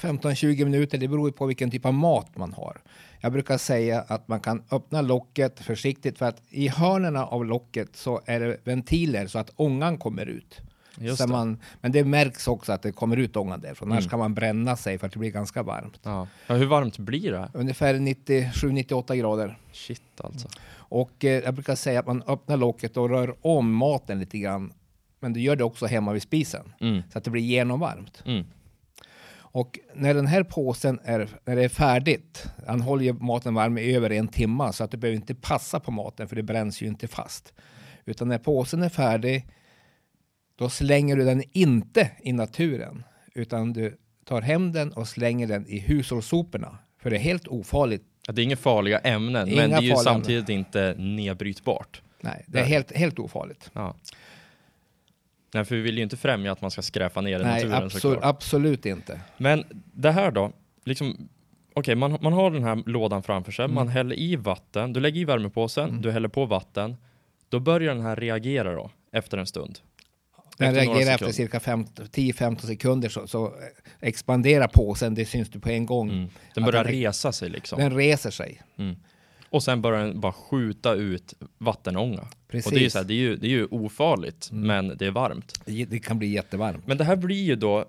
15-20 0.00 0.64
minuter, 0.64 0.98
det 0.98 1.08
beror 1.08 1.30
på 1.30 1.46
vilken 1.46 1.70
typ 1.70 1.86
av 1.86 1.94
mat 1.94 2.36
man 2.36 2.52
har. 2.52 2.80
Jag 3.20 3.32
brukar 3.32 3.58
säga 3.58 4.04
att 4.08 4.28
man 4.28 4.40
kan 4.40 4.62
öppna 4.70 5.00
locket 5.02 5.60
försiktigt 5.60 6.18
för 6.18 6.26
att 6.26 6.42
i 6.48 6.68
hörnerna 6.68 7.26
av 7.26 7.44
locket 7.44 7.96
så 7.96 8.20
är 8.26 8.40
det 8.40 8.56
ventiler 8.64 9.26
så 9.26 9.38
att 9.38 9.50
ångan 9.56 9.98
kommer 9.98 10.26
ut. 10.26 10.60
Just 10.98 11.18
så 11.18 11.26
det. 11.26 11.32
man, 11.32 11.58
men 11.80 11.92
det 11.92 12.04
märks 12.04 12.48
också 12.48 12.72
att 12.72 12.82
det 12.82 12.92
kommer 12.92 13.16
ut 13.16 13.36
ångan 13.36 13.60
därifrån, 13.60 13.92
annars 13.92 14.04
Mm. 14.04 14.10
kan 14.10 14.18
man 14.18 14.34
bränna 14.34 14.76
sig 14.76 14.98
för 14.98 15.06
att 15.06 15.12
det 15.12 15.18
blir 15.18 15.30
ganska 15.30 15.62
varmt. 15.62 16.00
Ja. 16.02 16.26
ja, 16.46 16.54
hur 16.54 16.66
varmt 16.66 16.98
blir 16.98 17.32
det? 17.32 17.50
Ungefär 17.54 17.94
97-98 17.94 19.14
grader. 19.16 19.58
Shit 19.72 20.20
alltså. 20.24 20.48
Och 20.72 21.24
eh, 21.24 21.42
jag 21.44 21.54
brukar 21.54 21.74
säga 21.74 22.00
att 22.00 22.06
man 22.06 22.22
öppnar 22.26 22.56
locket 22.56 22.96
och 22.96 23.10
rör 23.10 23.34
om 23.40 23.72
maten 23.74 24.20
lite 24.20 24.38
grann. 24.38 24.72
Men 25.20 25.32
du 25.32 25.40
gör 25.40 25.56
det 25.56 25.64
också 25.64 25.86
hemma 25.86 26.12
vid 26.12 26.22
spisen 26.22 26.72
Mm. 26.80 27.02
så 27.12 27.18
att 27.18 27.24
det 27.24 27.30
blir 27.30 27.42
genomvarmt. 27.42 28.22
Mm. 28.26 28.44
Och 29.52 29.78
när 29.94 30.14
den 30.14 30.26
här 30.26 30.42
påsen 30.42 31.00
är, 31.04 31.28
när 31.44 31.56
det 31.56 31.64
är 31.64 31.68
färdigt, 31.68 32.46
han 32.66 32.80
håller 32.80 33.04
ju 33.04 33.12
maten 33.12 33.54
varm 33.54 33.78
i 33.78 33.94
över 33.94 34.12
en 34.12 34.28
timme 34.28 34.72
så 34.72 34.84
att 34.84 34.90
du 34.90 34.96
behöver 34.96 35.16
inte 35.16 35.34
passa 35.34 35.80
på 35.80 35.90
maten 35.90 36.28
för 36.28 36.36
det 36.36 36.42
bränns 36.42 36.82
ju 36.82 36.86
inte 36.86 37.08
fast. 37.08 37.52
Utan 38.04 38.28
när 38.28 38.38
påsen 38.38 38.82
är 38.82 38.88
färdig, 38.88 39.46
då 40.56 40.68
slänger 40.68 41.16
du 41.16 41.24
den 41.24 41.42
inte 41.52 42.10
i 42.22 42.32
naturen, 42.32 43.04
utan 43.34 43.72
du 43.72 43.98
tar 44.24 44.40
hem 44.40 44.72
den 44.72 44.92
och 44.92 45.08
slänger 45.08 45.46
den 45.46 45.66
i 45.66 45.78
hushållssoporna. 45.78 46.78
För 47.02 47.10
det 47.10 47.16
är 47.16 47.20
helt 47.20 47.48
ofarligt. 47.48 48.04
Ja, 48.26 48.32
det 48.32 48.42
är 48.42 48.44
inga 48.44 48.56
farliga 48.56 48.98
ämnen, 48.98 49.48
Inga 49.48 49.56
men 49.56 49.70
det 49.70 49.76
är 49.76 49.80
ju 49.80 49.96
samtidigt 49.96 50.48
inte 50.48 50.94
nedbrytbart. 50.98 52.02
Nej, 52.20 52.44
det 52.46 52.58
är 52.58 52.64
helt, 52.64 52.92
helt 52.92 53.18
ofarligt. 53.18 53.70
Ja. 53.72 53.96
Nej, 55.54 55.64
för 55.64 55.74
vi 55.76 55.80
vill 55.82 55.96
ju 55.96 56.02
inte 56.02 56.16
främja 56.16 56.52
att 56.52 56.60
man 56.60 56.70
ska 56.70 56.82
skräpa 56.82 57.20
ner 57.20 57.40
i 57.40 57.42
Nej, 57.42 57.54
naturen 57.54 57.72
absolut, 57.74 58.02
såklart. 58.02 58.24
absolut 58.24 58.86
inte. 58.86 59.20
Men 59.36 59.64
det 59.92 60.10
här 60.10 60.30
då, 60.30 60.52
liksom, 60.84 61.28
okej, 61.74 61.94
man, 61.94 62.18
man 62.20 62.32
har 62.32 62.50
den 62.50 62.64
här 62.64 62.82
lådan 62.86 63.22
framför 63.22 63.52
sig, 63.52 63.68
man 63.68 63.88
häller 63.88 64.18
i 64.18 64.36
vatten, 64.36 64.92
du 64.92 65.00
lägger 65.00 65.20
i 65.20 65.24
värmepåsen, 65.24 66.02
du 66.02 66.10
häller 66.10 66.28
på 66.28 66.46
vatten, 66.46 66.96
då 67.48 67.60
börjar 67.60 67.94
den 67.94 68.04
här 68.04 68.16
reagera 68.16 68.74
då, 68.74 68.90
efter 69.12 69.38
en 69.38 69.46
stund. 69.46 69.78
Den 70.58 70.74
reagerar 70.74 71.14
efter 71.14 71.32
cirka 71.32 71.58
10-15 71.58 72.56
sekunder 72.66 73.08
så, 73.08 73.26
så 73.26 73.54
expanderar 74.00 74.68
påsen, 74.68 75.14
det 75.14 75.24
syns 75.24 75.48
du 75.50 75.60
på 75.60 75.68
en 75.68 75.86
gång. 75.86 76.10
Mm. 76.10 76.28
Den 76.54 76.64
börjar 76.64 76.84
den- 76.84 76.92
resa 76.92 77.32
sig 77.32 77.50
liksom. 77.50 77.78
Den 77.78 77.94
reser 77.96 78.30
sig. 78.30 78.62
Mm. 78.78 78.96
Och 79.50 79.62
sen 79.62 79.82
börjar 79.82 80.06
den 80.06 80.20
bara 80.20 80.32
skjuta 80.32 80.94
ut 80.94 81.34
vattenånga. 81.58 82.28
Precis. 82.48 82.66
Och 82.66 82.72
det 82.72 82.78
är 82.80 82.82
ju, 82.82 82.90
så 82.90 82.98
här, 82.98 83.04
det 83.04 83.14
är 83.14 83.18
ju, 83.18 83.36
det 83.36 83.46
är 83.46 83.50
ju 83.50 83.66
ofarligt, 83.70 84.48
Mm. 84.52 84.66
men 84.66 84.96
det 84.98 85.06
är 85.06 85.10
varmt. 85.10 85.60
Det- 85.66 85.84
Det 85.84 85.98
kan 85.98 86.18
bli 86.18 86.28
jättevarmt. 86.28 86.86
Men 86.86 86.98
det 86.98 87.04
här 87.04 87.16
blir 87.16 87.42
ju 87.44 87.56
då, 87.56 87.84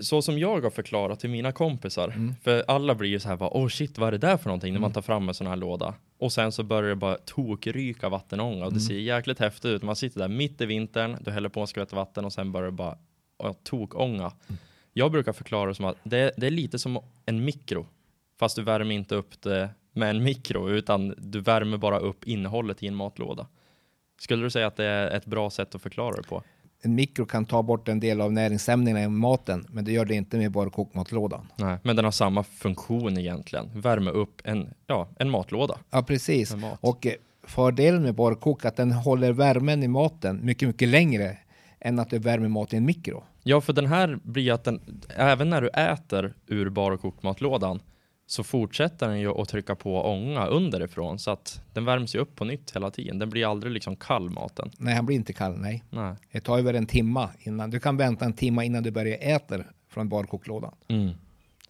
så 0.00 0.22
som 0.22 0.38
jag 0.38 0.60
har 0.62 0.70
förklarat 0.70 1.20
till 1.20 1.30
mina 1.30 1.52
kompisar, 1.52 2.08
Mm. 2.08 2.34
för 2.42 2.64
alla 2.68 2.94
blir 2.94 3.10
ju 3.10 3.20
så 3.20 3.28
här 3.28 3.36
bara, 3.36 3.50
åh 3.50 3.68
shit, 3.68 3.98
vad 3.98 4.08
är 4.08 4.12
det 4.12 4.18
där 4.18 4.36
för 4.36 4.46
någonting 4.46 4.72
när 4.72 4.80
man 4.80 4.92
tar 4.92 5.02
fram 5.02 5.28
en 5.28 5.34
sån 5.34 5.46
här 5.46 5.56
låda? 5.56 5.94
Och 6.18 6.32
sen 6.32 6.52
så 6.52 6.62
börjar 6.62 6.88
det 6.90 6.96
bara 6.96 7.16
tokryka 7.24 8.08
vattenånga 8.08 8.56
och 8.64 8.72
Mm. 8.72 8.74
det 8.74 8.80
ser 8.80 8.94
jäkligt 8.94 9.38
häftigt 9.38 9.64
ut. 9.64 9.82
Man 9.82 9.96
sitter 9.96 10.20
där 10.20 10.28
mitt 10.28 10.60
i 10.60 10.66
vintern, 10.66 11.16
du 11.20 11.30
häller 11.30 11.48
på 11.48 11.60
en 11.60 11.66
skvätt 11.66 11.92
vatten 11.92 12.24
och 12.24 12.32
sen 12.32 12.52
börjar 12.52 12.66
det 12.66 12.72
bara 12.76 12.98
ja, 13.38 13.54
tokånga. 13.62 14.32
Mm. 14.48 14.58
Jag 14.92 15.12
brukar 15.12 15.32
förklara 15.32 15.68
det 15.68 15.74
som 15.74 15.84
att 15.84 15.96
det, 16.04 16.32
det 16.36 16.46
är 16.46 16.50
lite 16.50 16.78
som 16.78 16.98
en 17.26 17.44
mikro, 17.44 17.86
fast 18.38 18.56
du 18.56 18.62
värmer 18.62 18.94
inte 18.94 19.14
upp 19.14 19.40
det 19.42 19.70
med 19.94 20.10
en 20.10 20.22
mikro, 20.22 20.68
utan 20.70 21.14
du 21.18 21.40
värmer 21.40 21.76
bara 21.76 21.98
upp 21.98 22.24
innehållet 22.24 22.82
i 22.82 22.86
en 22.86 22.94
matlåda. 22.94 23.46
Skulle 24.20 24.42
du 24.42 24.50
säga 24.50 24.66
att 24.66 24.76
det 24.76 24.84
är 24.84 25.10
ett 25.16 25.26
bra 25.26 25.50
sätt 25.50 25.74
att 25.74 25.82
förklara 25.82 26.16
det 26.16 26.22
på? 26.22 26.42
En 26.82 26.94
mikro 26.94 27.26
kan 27.26 27.44
ta 27.44 27.62
bort 27.62 27.88
en 27.88 28.00
del 28.00 28.20
av 28.20 28.32
näringsämnena 28.32 29.02
i 29.02 29.08
maten, 29.08 29.66
men 29.70 29.84
det 29.84 29.92
gör 29.92 30.04
det 30.04 30.14
inte 30.14 30.36
med 30.36 30.52
bara 30.52 30.70
kokmatlådan. 30.70 31.46
Nej, 31.56 31.78
men 31.82 31.96
den 31.96 32.04
har 32.04 32.12
samma 32.12 32.42
funktion 32.42 33.18
egentligen. 33.18 33.80
Värma 33.80 34.10
upp 34.10 34.40
en, 34.44 34.74
ja, 34.86 35.08
en 35.18 35.30
matlåda 35.30 35.78
Ja, 35.90 36.02
precis. 36.02 36.54
mat. 36.56 36.78
Och 36.80 37.06
eh, 37.06 37.12
fördelen 37.42 38.02
med 38.02 38.14
barkok 38.14 38.64
är 38.64 38.68
att 38.68 38.76
den 38.76 38.92
håller 38.92 39.32
värmen 39.32 39.82
i 39.82 39.88
maten 39.88 40.40
mycket, 40.42 40.68
mycket 40.68 40.88
längre 40.88 41.38
än 41.80 41.98
att 41.98 42.10
du 42.10 42.18
värmer 42.18 42.48
mat 42.48 42.72
i 42.72 42.76
en 42.76 42.84
mikro. 42.84 43.24
Ja, 43.42 43.60
för 43.60 43.72
den 43.72 43.86
här 43.86 44.18
blir 44.22 44.52
att 44.52 44.64
den, 44.64 45.02
även 45.16 45.50
när 45.50 45.60
du 45.62 45.68
äter 45.68 46.34
ur 46.46 46.68
bar 46.68 46.90
och 46.90 47.00
kokmatlådan 47.00 47.80
så 48.26 48.44
fortsätter 48.44 49.08
den 49.08 49.20
ju 49.20 49.28
att 49.28 49.48
trycka 49.48 49.74
på 49.74 50.02
ånga 50.02 50.46
underifrån 50.46 51.18
så 51.18 51.30
att 51.30 51.60
den 51.72 51.84
värms 51.84 52.14
ju 52.14 52.18
upp 52.18 52.36
på 52.36 52.44
nytt 52.44 52.76
hela 52.76 52.90
tiden. 52.90 53.18
Den 53.18 53.30
blir 53.30 53.50
aldrig 53.50 53.72
liksom 53.72 53.96
kall 53.96 54.30
maten. 54.30 54.70
Nej, 54.78 54.94
han 54.94 55.06
blir 55.06 55.16
inte 55.16 55.32
kall, 55.32 55.56
nej. 55.58 55.84
Nej. 55.90 56.14
Det 56.32 56.40
tar 56.40 56.58
över 56.58 56.74
en 56.74 56.86
timma 56.86 57.30
innan. 57.38 57.70
Du 57.70 57.80
kan 57.80 57.96
vänta 57.96 58.24
en 58.24 58.32
timma 58.32 58.64
innan 58.64 58.82
du 58.82 58.90
börjar 58.90 59.18
äta 59.20 59.58
från 59.88 60.08
barkoklådan. 60.08 60.74
Mm. 60.88 61.10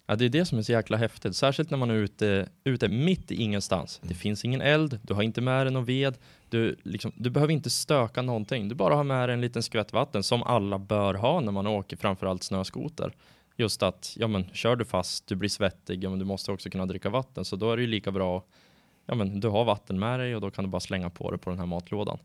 Ja, 0.07 0.15
det 0.15 0.25
är 0.25 0.29
det 0.29 0.45
som 0.45 0.57
är 0.57 0.61
så 0.61 0.71
jäkla 0.71 0.97
häftigt, 0.97 1.35
särskilt 1.35 1.69
när 1.69 1.77
man 1.77 1.89
är 1.89 1.93
ute, 1.93 2.49
ute 2.63 2.87
mitt 2.87 3.31
i 3.31 3.35
ingenstans. 3.35 4.01
Det 4.03 4.13
finns 4.13 4.45
ingen 4.45 4.61
eld, 4.61 4.99
du 5.03 5.13
har 5.13 5.23
inte 5.23 5.41
med 5.41 5.65
dig 5.65 5.73
någon 5.73 5.85
ved, 5.85 6.17
du, 6.49 6.75
liksom, 6.83 7.11
du 7.15 7.29
behöver 7.29 7.53
inte 7.53 7.69
stöka 7.69 8.21
någonting. 8.21 8.69
Du 8.69 8.75
bara 8.75 8.95
har 8.95 9.03
med 9.03 9.29
dig 9.29 9.33
en 9.33 9.41
liten 9.41 9.63
skvätt 9.63 9.93
vatten 9.93 10.23
som 10.23 10.43
alla 10.43 10.79
bör 10.79 11.13
ha 11.13 11.39
när 11.39 11.51
man 11.51 11.67
åker 11.67 11.97
framförallt 11.97 12.43
snöskoter. 12.43 13.13
Just 13.57 13.83
att, 13.83 14.13
ja 14.19 14.27
men 14.27 14.45
kör 14.53 14.75
du 14.75 14.85
fast, 14.85 15.27
du 15.27 15.35
blir 15.35 15.49
svettig, 15.49 16.03
ja 16.03 16.09
men 16.09 16.19
du 16.19 16.25
måste 16.25 16.51
också 16.51 16.69
kunna 16.69 16.85
dricka 16.85 17.09
vatten. 17.09 17.45
Så 17.45 17.55
då 17.55 17.71
är 17.71 17.75
det 17.77 17.81
ju 17.81 17.87
lika 17.87 18.11
bra, 18.11 18.43
ja 19.05 19.15
men 19.15 19.39
du 19.39 19.47
har 19.47 19.65
vatten 19.65 19.99
med 19.99 20.19
dig 20.19 20.35
och 20.35 20.41
då 20.41 20.51
kan 20.51 20.63
du 20.65 20.69
bara 20.69 20.79
slänga 20.79 21.09
på 21.09 21.31
det 21.31 21.37
på 21.37 21.49
den 21.49 21.59
här 21.59 21.65
matlådan. 21.65 22.17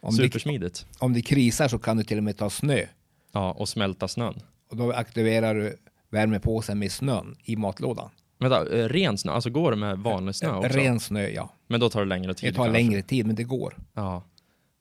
Om 0.00 0.16
det, 0.16 0.22
Supersmidigt. 0.22 0.86
om 0.98 1.12
det 1.12 1.22
krisar 1.22 1.68
så 1.68 1.78
kan 1.78 1.96
du 1.96 2.04
till 2.04 2.18
och 2.18 2.24
med 2.24 2.36
ta 2.38 2.50
snö 2.50 2.84
Ja, 3.32 3.52
och 3.52 3.68
smälta 3.68 4.08
snön. 4.08 4.42
och 4.68 4.76
då 4.76 4.92
aktiverar 4.92 5.54
du 5.54 5.76
värmepåsen 6.10 6.78
med 6.78 6.92
snön 6.92 7.36
i 7.44 7.56
matlådan. 7.56 8.10
Vänta, 8.38 8.78
eh, 8.78 8.88
ren 8.88 9.18
snö, 9.18 9.32
alltså 9.32 9.50
går 9.50 9.70
det 9.70 9.76
med 9.76 9.98
vanlig 9.98 10.34
snö 10.34 10.54
också? 10.54 10.78
Ren 10.78 11.00
snö, 11.00 11.28
ja. 11.28 11.48
Men 11.66 11.80
då 11.80 11.90
tar 11.90 12.00
det 12.00 12.06
längre 12.06 12.34
tid 12.34 12.48
Det 12.52 12.56
tar 12.56 12.64
kanske. 12.64 12.82
längre 12.82 13.02
tid, 13.02 13.26
men 13.26 13.36
det 13.36 13.44
går. 13.44 13.76
Ja, 13.94 14.22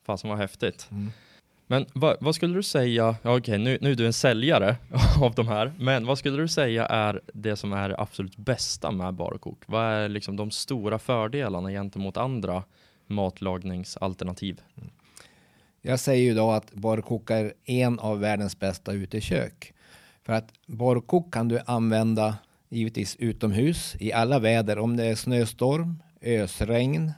fasen 0.05 0.29
vad 0.29 0.39
häftigt. 0.39 0.87
Mm. 0.91 1.11
Men 1.71 1.85
vad, 1.93 2.17
vad 2.19 2.35
skulle 2.35 2.55
du 2.55 2.63
säga, 2.63 3.15
ja, 3.21 3.37
okej 3.37 3.57
nu, 3.57 3.77
nu 3.81 3.91
är 3.91 3.95
du 3.95 4.05
en 4.05 4.13
säljare 4.13 4.75
av 5.21 5.33
de 5.35 5.47
här, 5.47 5.73
men 5.77 6.05
vad 6.05 6.17
skulle 6.17 6.37
du 6.37 6.47
säga 6.47 6.85
är 6.85 7.21
det 7.33 7.55
som 7.55 7.73
är 7.73 7.89
det 7.89 7.95
absolut 7.97 8.37
bästa 8.37 8.91
med 8.91 9.13
barkok? 9.13 9.63
Vad 9.65 9.85
är 9.85 10.09
liksom 10.09 10.35
de 10.35 10.51
stora 10.51 10.99
fördelarna 10.99 11.69
gentemot 11.69 12.17
andra 12.17 12.63
matlagningsalternativ? 13.07 14.61
Mm. 14.77 14.89
Jag 15.81 15.99
säger 15.99 16.23
ju 16.23 16.33
då 16.33 16.51
att 16.51 16.73
barkok 16.73 17.29
är 17.29 17.53
en 17.65 17.99
av 17.99 18.19
världens 18.19 18.59
bästa 18.59 18.91
utekök. 18.93 19.73
För 20.23 20.33
att 20.33 20.53
barkok 20.65 21.33
kan 21.33 21.47
du 21.47 21.59
använda 21.65 22.37
givetvis 22.69 23.15
utomhus 23.15 23.95
i 23.99 24.13
alla 24.13 24.39
väder. 24.39 24.79
Om 24.79 24.97
det 24.97 25.05
är 25.05 25.15
snöstorm, 25.15 26.03
ösregn, 26.21 27.11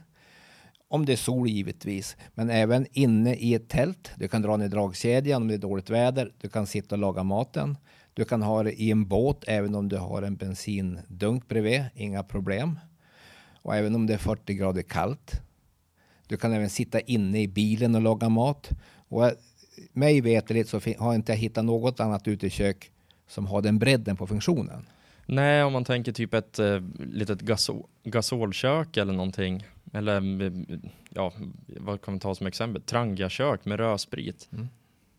om 0.94 1.06
det 1.06 1.12
är 1.12 1.18
sol 1.18 1.50
givetvis. 1.50 2.18
Men 2.34 2.50
även 2.50 2.88
inne 2.92 3.36
i 3.36 3.54
ett 3.54 3.70
tält. 3.70 4.12
Du 4.16 4.28
kan 4.28 4.42
dra 4.42 4.58
ner 4.58 4.68
dragkedjan 4.68 5.42
om 5.42 5.48
det 5.48 5.54
är 5.54 5.58
dåligt 5.58 5.90
väder. 5.90 6.32
Du 6.42 6.50
kan 6.50 6.68
sitta 6.68 6.96
och 6.96 7.00
laga 7.00 7.24
maten. 7.24 7.78
Du 8.14 8.26
kan 8.26 8.42
ha 8.42 8.64
det 8.64 8.82
i 8.82 8.92
en 8.92 9.08
båt 9.08 9.44
även 9.48 9.76
om 9.76 9.90
du 9.90 9.98
har 9.98 10.22
en 10.22 10.36
bensindunk 10.36 11.48
bredvid. 11.48 11.84
Inga 11.96 12.24
problem. 12.24 12.80
Och 13.62 13.76
även 13.76 13.96
om 13.96 14.08
det 14.08 14.14
är 14.14 14.18
40 14.18 14.54
grader 14.54 14.82
kallt. 14.82 15.42
Du 16.28 16.38
kan 16.38 16.54
även 16.54 16.70
sitta 16.70 17.00
inne 17.00 17.42
i 17.42 17.48
bilen 17.48 17.96
och 17.96 18.02
laga 18.02 18.30
mat. 18.30 18.70
Och 19.10 19.26
eh, 19.26 19.34
mig 19.94 20.22
veterligt 20.22 20.70
så 20.70 20.82
har 20.98 21.16
inte 21.16 21.32
jag 21.32 21.38
hittat 21.38 21.66
något 21.66 22.00
annat 22.00 22.28
utekök 22.28 22.92
som 23.28 23.46
har 23.46 23.62
den 23.62 23.80
bredden 23.80 24.16
på 24.16 24.28
funktionen. 24.28 24.86
Nej, 25.26 25.64
om 25.64 25.74
man 25.74 25.86
tänker 25.86 26.12
typ 26.12 26.34
ett 26.34 26.60
eh, 26.60 26.82
litet 26.98 27.42
gasol, 27.42 27.86
gasolkök 28.04 28.98
eller 28.98 29.14
någonting. 29.14 29.64
Eller 29.94 30.42
eh, 30.42 30.80
ja, 31.10 31.34
vad 31.68 32.02
kan 32.02 32.14
vi 32.14 32.20
ta 32.20 32.36
som 32.36 32.48
exempel? 32.48 32.82
Trangiakök 32.82 33.66
med 33.66 33.80
rödsprit. 33.80 34.50
Mm. 34.52 34.68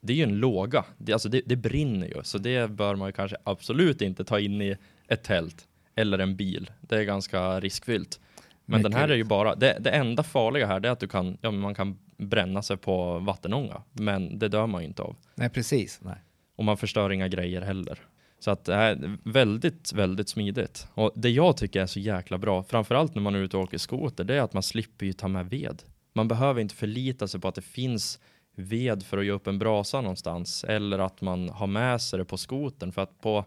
Det 0.00 0.12
är 0.12 0.16
ju 0.16 0.22
en 0.22 0.38
låga. 0.38 0.84
Det, 0.98 1.12
alltså 1.12 1.28
det, 1.28 1.42
det 1.46 1.56
brinner 1.56 2.06
ju, 2.06 2.22
så 2.22 2.38
det 2.38 2.70
bör 2.70 2.96
man 2.96 3.08
ju 3.08 3.12
kanske 3.12 3.36
absolut 3.44 4.02
inte 4.02 4.24
ta 4.24 4.40
in 4.40 4.62
i 4.62 4.76
ett 5.08 5.22
tält 5.22 5.68
eller 5.94 6.18
en 6.18 6.36
bil. 6.36 6.70
Det 6.80 6.96
är 6.96 7.02
ganska 7.02 7.60
riskfyllt. 7.60 8.20
Men 8.64 8.82
den 8.82 8.90
Mycket 8.90 9.00
här 9.00 9.08
är 9.08 9.16
ju 9.16 9.24
bara, 9.24 9.54
det, 9.54 9.78
det 9.80 9.90
enda 9.90 10.22
farliga 10.22 10.66
här 10.66 10.86
är 10.86 10.90
att 10.90 11.00
du 11.00 11.08
kan, 11.08 11.38
ja, 11.40 11.50
man 11.50 11.74
kan 11.74 11.98
bränna 12.16 12.62
sig 12.62 12.76
på 12.76 13.18
vattenånga. 13.18 13.82
Men 13.92 14.38
det 14.38 14.48
dör 14.48 14.66
man 14.66 14.82
ju 14.82 14.88
inte 14.88 15.02
av. 15.02 15.16
Nej, 15.34 15.48
precis. 15.48 16.00
Nej. 16.02 16.16
Och 16.56 16.64
man 16.64 16.76
förstör 16.76 17.12
inga 17.12 17.28
grejer 17.28 17.60
heller. 17.60 17.98
Så 18.44 18.50
att 18.50 18.64
det 18.64 18.74
är 18.74 19.16
väldigt, 19.22 19.92
väldigt 19.92 20.28
smidigt. 20.28 20.88
Och 20.94 21.12
det 21.14 21.30
jag 21.30 21.56
tycker 21.56 21.82
är 21.82 21.86
så 21.86 22.00
jäkla 22.00 22.38
bra, 22.38 22.62
framförallt 22.62 23.14
när 23.14 23.22
man 23.22 23.34
är 23.34 23.38
ute 23.38 23.56
och 23.56 23.62
åker 23.62 23.78
skoter, 23.78 24.24
det 24.24 24.34
är 24.34 24.40
att 24.40 24.52
man 24.52 24.62
slipper 24.62 25.06
ju 25.06 25.12
ta 25.12 25.28
med 25.28 25.50
ved. 25.50 25.82
Man 26.12 26.28
behöver 26.28 26.60
inte 26.60 26.74
förlita 26.74 27.28
sig 27.28 27.40
på 27.40 27.48
att 27.48 27.54
det 27.54 27.62
finns 27.62 28.20
ved 28.56 29.02
för 29.02 29.18
att 29.18 29.24
göra 29.24 29.36
upp 29.36 29.46
en 29.46 29.58
brasa 29.58 30.00
någonstans 30.00 30.64
eller 30.64 30.98
att 30.98 31.20
man 31.20 31.48
har 31.48 31.66
med 31.66 32.00
sig 32.00 32.18
det 32.18 32.24
på 32.24 32.36
skotern 32.36 32.92
för 32.92 33.02
att 33.02 33.20
på 33.20 33.44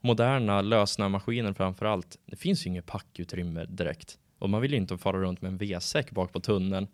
moderna 0.00 0.60
lösnämaskiner 0.60 1.52
framförallt, 1.52 2.18
det 2.26 2.36
finns 2.36 2.66
ju 2.66 2.70
inget 2.70 2.86
packutrymme 2.86 3.64
direkt 3.64 4.18
och 4.38 4.50
man 4.50 4.60
vill 4.60 4.70
ju 4.70 4.76
inte 4.76 4.98
fara 4.98 5.18
runt 5.18 5.42
med 5.42 5.48
en 5.48 5.58
vedsäck 5.58 6.10
bak 6.10 6.32
på 6.32 6.40
tunneln 6.40 6.86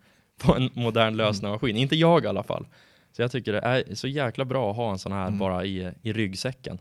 på 0.43 0.55
en 0.55 0.69
modern 0.73 1.17
lösnämaskin, 1.17 1.77
inte 1.77 1.95
jag 1.95 2.23
i 2.23 2.27
alla 2.27 2.43
fall. 2.43 2.67
Så 3.11 3.21
jag 3.21 3.31
tycker 3.31 3.53
det 3.53 3.59
är 3.59 3.95
så 3.95 4.07
jäkla 4.07 4.45
bra 4.45 4.71
att 4.71 4.77
ha 4.77 4.91
en 4.91 4.99
sån 4.99 5.11
här 5.11 5.31
bara 5.31 5.65
i, 5.65 5.91
i 6.01 6.13
ryggsäcken. 6.13 6.79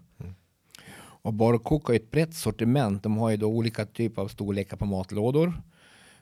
Och 1.23 1.35
Barcook 1.35 1.87
har 1.87 1.95
ett 1.95 2.11
brett 2.11 2.35
sortiment. 2.35 3.03
De 3.03 3.17
har 3.17 3.31
ju 3.31 3.37
då 3.37 3.47
olika 3.47 3.87
typer 3.87 4.23
av 4.23 4.29
storlekar 4.29 4.77
på 4.77 4.87
matlådor. 4.87 5.53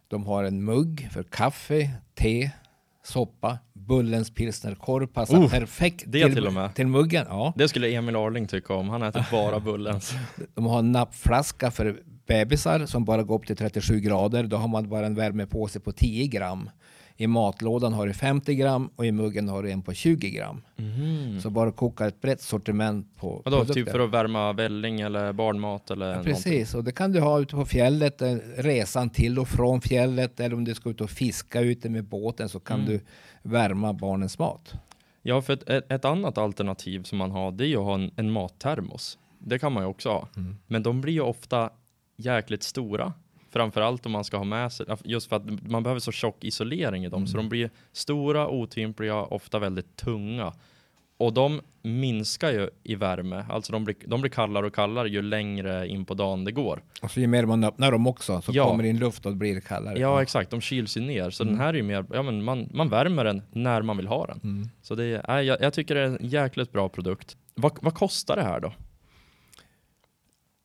De 0.08 0.24
har 0.26 0.44
en 0.44 0.64
mugg 0.64 1.08
för 1.12 1.22
kaffe, 1.22 1.90
te, 2.14 2.50
soppa, 3.04 3.58
Bullens 3.72 4.30
pilsnerkorv 4.34 5.06
passar 5.06 5.38
Oh, 5.38 5.50
perfekt 5.50 6.04
det 6.06 6.34
till 6.34 6.50
med. 6.50 6.74
till 6.74 6.86
muggen. 6.86 7.26
Ja. 7.28 7.52
Det 7.56 7.68
skulle 7.68 7.88
Emil 7.94 8.16
Arling 8.16 8.46
tycka 8.46 8.74
om, 8.74 8.88
han 8.88 9.02
äter 9.02 9.26
bara 9.30 9.60
Bullens. 9.60 10.14
De 10.54 10.66
har 10.66 10.78
en 10.78 10.92
nappflaska 10.92 11.70
för 11.70 12.02
bebisar 12.26 12.86
som 12.86 13.04
bara 13.04 13.22
går 13.22 13.34
upp 13.34 13.46
till 13.46 13.56
37 13.56 14.00
grader. 14.00 14.44
Då 14.44 14.56
har 14.56 14.68
man 14.68 14.88
bara 14.88 15.06
en 15.06 15.14
värmepåse 15.14 15.80
på 15.80 15.92
10 15.92 16.26
gram. 16.26 16.70
I 17.20 17.26
matlådan 17.26 17.92
har 17.92 18.06
du 18.06 18.12
50 18.12 18.54
gram 18.54 18.90
och 18.96 19.06
i 19.06 19.12
muggen 19.12 19.48
har 19.48 19.62
du 19.62 19.70
en 19.70 19.82
på 19.82 19.94
20 19.94 20.30
gram. 20.30 20.60
Så 21.42 21.50
bara 21.50 21.72
koka 21.72 22.06
ett 22.06 22.20
brett 22.20 22.40
sortiment 22.40 23.16
på 23.16 23.30
Mm. 23.30 23.42
Vadå, 23.44 23.56
produkter. 23.56 23.74
typ 23.82 23.90
för 23.92 24.00
att 24.00 24.10
värma 24.10 24.52
välling 24.52 25.00
eller 25.00 25.32
barnmat 25.32 25.90
eller 25.90 26.08
någonting? 26.08 26.34
Precis, 26.34 26.74
och 26.74 26.84
det 26.84 26.92
kan 26.92 27.12
du 27.12 27.20
ha 27.20 27.40
ute 27.40 27.54
på 27.54 27.64
fjället, 27.64 28.22
eh, 28.22 28.34
resan 28.56 29.10
till 29.10 29.38
och 29.38 29.48
från 29.48 29.80
fjället 29.80 30.40
eller 30.40 30.56
om 30.56 30.64
du 30.64 30.74
ska 30.74 30.90
ut 30.90 31.00
och 31.00 31.10
fiska 31.10 31.60
ute 31.60 31.88
med 31.88 32.04
båten 32.04 32.48
så 32.48 32.60
kan 32.60 32.80
Mm. 32.80 32.90
du 32.92 33.00
värma 33.42 33.92
barnens 33.92 34.38
mat. 34.38 34.74
Ja, 35.22 35.42
för 35.42 35.52
ett, 35.52 35.68
ett, 35.70 35.92
ett 35.92 36.04
annat 36.04 36.38
alternativ 36.38 37.02
som 37.02 37.18
man 37.18 37.30
har, 37.30 37.52
det 37.52 37.64
är 37.64 37.68
ju 37.68 37.76
att 37.76 37.84
ha 37.84 37.94
en, 37.94 38.10
en 38.16 38.30
mattermos. 38.30 39.18
Det 39.38 39.58
kan 39.58 39.72
man 39.72 39.82
ju 39.82 39.88
också 39.88 40.08
ha. 40.08 40.28
Mm. 40.36 40.56
Men 40.66 40.82
de 40.82 41.00
blir 41.00 41.12
ju 41.14 41.20
ofta 41.20 41.70
jäkligt 42.16 42.62
stora. 42.62 43.12
Framförallt 43.52 44.06
om 44.06 44.12
man 44.12 44.24
ska 44.24 44.36
ha 44.36 44.44
med 44.44 44.72
sig, 44.72 44.86
just 45.04 45.28
för 45.28 45.36
att 45.36 45.70
man 45.70 45.82
behöver 45.82 46.00
så 46.00 46.12
tjock 46.12 46.44
isolering 46.44 47.04
i 47.04 47.08
dem. 47.08 47.26
Så 47.26 47.36
de 47.36 47.48
blir 47.48 47.70
stora, 47.92 48.48
otympliga, 48.48 49.16
ofta 49.16 49.58
väldigt 49.58 49.96
tunga. 49.96 50.52
Och 51.16 51.32
de 51.32 51.60
minskar 51.82 52.50
ju 52.52 52.70
i 52.82 52.94
värme, 52.94 53.44
alltså 53.50 53.72
de 53.72 53.84
blir, 53.84 53.96
de 54.06 54.20
blir 54.20 54.30
kallare 54.30 54.66
och 54.66 54.74
kallare 54.74 55.08
ju 55.08 55.22
längre 55.22 55.88
in 55.88 56.04
på 56.04 56.14
dagen 56.14 56.44
det 56.44 56.52
går. 56.52 56.82
Och 57.02 57.10
så 57.10 57.20
ju 57.20 57.26
mer 57.26 57.46
man 57.46 57.64
öppnar 57.64 57.92
dem 57.92 58.06
också 58.06 58.40
så 58.42 58.52
Ja. 58.54 58.66
kommer 58.68 58.82
det 58.82 58.88
in 58.88 58.98
luft 58.98 59.26
och 59.26 59.36
blir 59.36 59.60
kallare. 59.60 59.98
Ja, 59.98 60.22
exakt. 60.22 60.50
De 60.50 60.60
kyls 60.60 60.96
ju 60.96 61.00
ner. 61.00 61.30
Så 61.30 61.44
den 61.44 61.58
här 61.58 61.68
är 61.68 61.74
ju 61.74 61.82
mer, 61.82 62.04
ja 62.12 62.22
men 62.22 62.44
man, 62.44 62.68
man 62.74 62.88
värmer 62.88 63.24
den 63.24 63.42
när 63.52 63.82
man 63.82 63.96
vill 63.96 64.06
ha 64.06 64.26
den. 64.26 64.70
Så 64.82 64.94
det 64.94 65.04
är, 65.24 65.40
jag, 65.40 65.60
jag 65.60 65.72
tycker 65.74 65.94
det 65.94 66.00
är 66.00 66.04
en 66.06 66.18
jäkligt 66.20 66.72
bra 66.72 66.88
produkt. 66.88 67.36
Vad, 67.54 67.78
vad 67.82 67.94
kostar 67.94 68.36
det 68.36 68.42
här 68.42 68.60
då? 68.60 68.72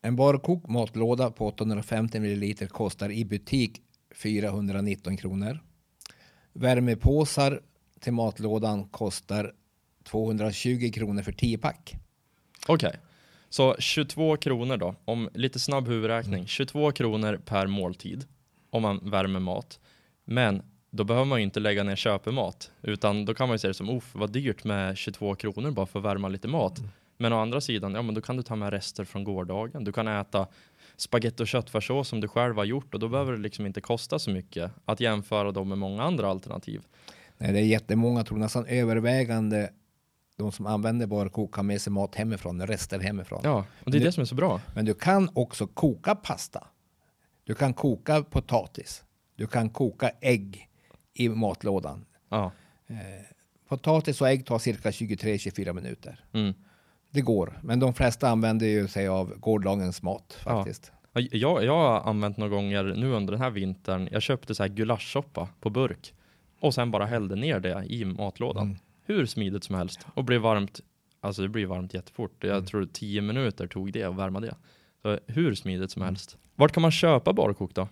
En 0.05 0.15
Barcook 0.15 0.67
matlåda 0.67 1.31
på 1.31 1.47
850 1.47 2.19
milliliter 2.19 2.67
kostar 2.67 3.11
i 3.11 3.25
butik 3.25 3.81
419 4.15 5.17
kronor. 5.17 5.59
Värmepåsar 6.53 7.61
till 7.99 8.13
matlådan 8.13 8.87
kostar 8.89 9.53
220 10.03 10.91
kronor 10.93 11.21
för 11.21 11.31
10 11.31 11.57
pack. 11.57 11.95
Okej, 12.67 12.95
så 13.49 13.75
22 13.79 14.37
kronor 14.37 14.77
då, 14.77 14.95
om 15.05 15.29
lite 15.33 15.59
snabb 15.59 15.87
huvudräkning, 15.87 16.47
22 16.47 16.91
kronor 16.91 17.41
per 17.45 17.67
måltid 17.67 18.25
om 18.69 18.81
man 18.81 19.09
värmer 19.09 19.39
mat. 19.39 19.79
Men 20.25 20.61
då 20.91 21.03
behöver 21.03 21.25
man 21.25 21.39
ju 21.39 21.43
inte 21.43 21.59
lägga 21.59 21.83
ner 21.83 21.95
köpemat, 21.95 22.71
utan 22.81 23.25
då 23.25 23.33
kan 23.33 23.47
man 23.47 23.55
ju 23.55 23.59
säga 23.59 23.69
det 23.69 23.73
som, 23.73 23.89
uff 23.89 24.11
vad 24.13 24.31
dyrt 24.31 24.63
med 24.63 24.97
22 24.97 25.35
kronor 25.35 25.71
bara 25.71 25.85
för 25.85 25.99
att 25.99 26.05
värma 26.05 26.27
lite 26.27 26.47
mat. 26.47 26.81
Men 27.17 27.33
å 27.33 27.39
andra 27.39 27.61
sidan, 27.61 27.93
ja 27.95 28.01
men 28.01 28.15
då 28.15 28.21
kan 28.21 28.37
du 28.37 28.43
ta 28.43 28.55
med 28.55 28.69
rester 28.69 29.03
från 29.05 29.23
gårdagen. 29.23 29.83
Du 29.83 29.91
kan 29.91 30.07
äta 30.07 30.47
spagetti 30.95 31.43
och 31.43 31.47
köttfärssås 31.47 32.07
som 32.07 32.21
du 32.21 32.27
själv 32.27 32.55
har 32.57 32.65
gjort 32.65 32.93
och 32.93 32.99
då 32.99 33.09
behöver 33.09 33.31
det 33.31 33.37
liksom 33.37 33.65
inte 33.65 33.81
kosta 33.81 34.19
så 34.19 34.29
mycket 34.31 34.71
att 34.85 34.99
jämföra 34.99 35.51
dem 35.51 35.69
med 35.69 35.77
många 35.77 36.03
andra 36.03 36.27
alternativ. 36.29 36.81
Nej, 37.37 37.53
det 37.53 37.59
är 37.59 37.63
jättemånga, 37.65 38.19
jag 38.19 38.25
tror 38.27 38.37
nästan 38.37 38.65
övervägande 38.65 39.69
de 40.37 40.51
som 40.51 40.65
använder 40.65 41.07
Barcook 41.07 41.55
har 41.55 41.63
med 41.63 41.81
sig 41.81 41.93
mat 41.93 42.15
hemifrån, 42.15 42.67
rester 42.67 42.99
hemifrån. 42.99 43.41
Ja, 43.43 43.65
och 43.83 43.91
det 43.91 43.97
är 43.97 43.99
Det- 43.99 44.05
det 44.07 44.11
som 44.11 44.21
är 44.21 44.25
så 44.25 44.35
bra. 44.35 44.61
Men 44.75 44.85
du 44.85 44.93
kan 44.93 45.29
också 45.33 45.67
koka 45.67 46.15
pasta. 46.15 46.67
Du 47.43 47.55
kan 47.55 47.73
koka 47.73 48.23
potatis. 48.23 49.03
Du 49.35 49.47
kan 49.47 49.69
koka 49.69 50.09
ägg 50.21 50.69
i 51.13 51.29
matlådan. 51.29 52.05
Ja. 52.29 52.51
Potatis 53.67 54.21
och 54.21 54.29
ägg 54.29 54.45
tar 54.45 54.59
cirka 54.59 54.91
23-24 54.91 55.73
minuter. 55.73 56.25
Mm. 56.33 56.53
Det 57.15 57.21
går, 57.21 57.59
men 57.63 57.79
de 57.79 57.93
flesta 57.93 58.29
använder 58.29 58.67
ju 58.67 58.87
sig 58.87 59.07
av 59.07 59.33
gårdagens 59.39 60.01
mat 60.01 60.37
faktiskt. 60.43 60.91
Ja, 61.13 61.21
Jag, 61.31 61.63
jag 61.63 61.75
har 61.75 62.09
använt 62.09 62.37
några 62.37 62.49
gånger 62.55 62.83
nu 62.83 63.11
under 63.11 63.31
den 63.33 63.41
här 63.41 63.49
vintern. 63.49 64.09
Jag 64.11 64.21
köpte 64.21 64.55
så 64.55 64.63
här 64.63 64.69
gulaschsoppa 64.69 65.49
på 65.61 65.69
burk 65.69 66.13
och 66.59 66.73
sen 66.73 66.91
bara 66.91 67.05
hällde 67.05 67.35
ner 67.35 67.59
det 67.59 67.85
i 67.85 68.05
matlådan. 68.05 68.63
Mm. 68.65 68.77
Hur 69.05 69.25
smidigt 69.25 69.63
som 69.63 69.75
helst 69.75 70.07
och 70.13 70.23
blev 70.23 70.41
varmt. 70.41 70.79
Alltså 71.21 71.41
det 71.41 71.49
blir 71.49 71.65
varmt 71.65 71.93
jättefort. 71.93 72.31
Jag 72.43 72.51
Mm. 72.51 72.65
tror 72.65 72.85
10 72.93 73.21
minuter 73.21 73.67
tog 73.67 73.91
det 73.93 74.03
att 74.03 74.15
värma 74.15 74.39
det. 74.39 74.55
Så 75.01 75.19
hur 75.27 75.55
smidigt 75.55 75.91
som 75.91 76.01
helst. 76.01 76.37
Vart 76.55 76.71
kan 76.71 76.81
man 76.81 76.91
köpa 76.91 77.33
barkok 77.33 77.73
då? 77.75 77.87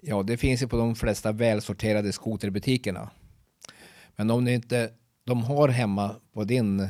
Ja, 0.00 0.22
det 0.22 0.36
finns 0.36 0.62
ju 0.62 0.68
på 0.68 0.76
de 0.76 0.94
flesta 0.94 1.32
välsorterade 1.32 2.12
skoterbutikerna. 2.12 3.10
Men 4.16 4.30
om 4.30 4.44
ni 4.44 4.52
inte 4.54 4.90
de 5.26 5.42
har 5.44 5.68
hemma 5.68 6.14
på 6.32 6.44
din 6.44 6.88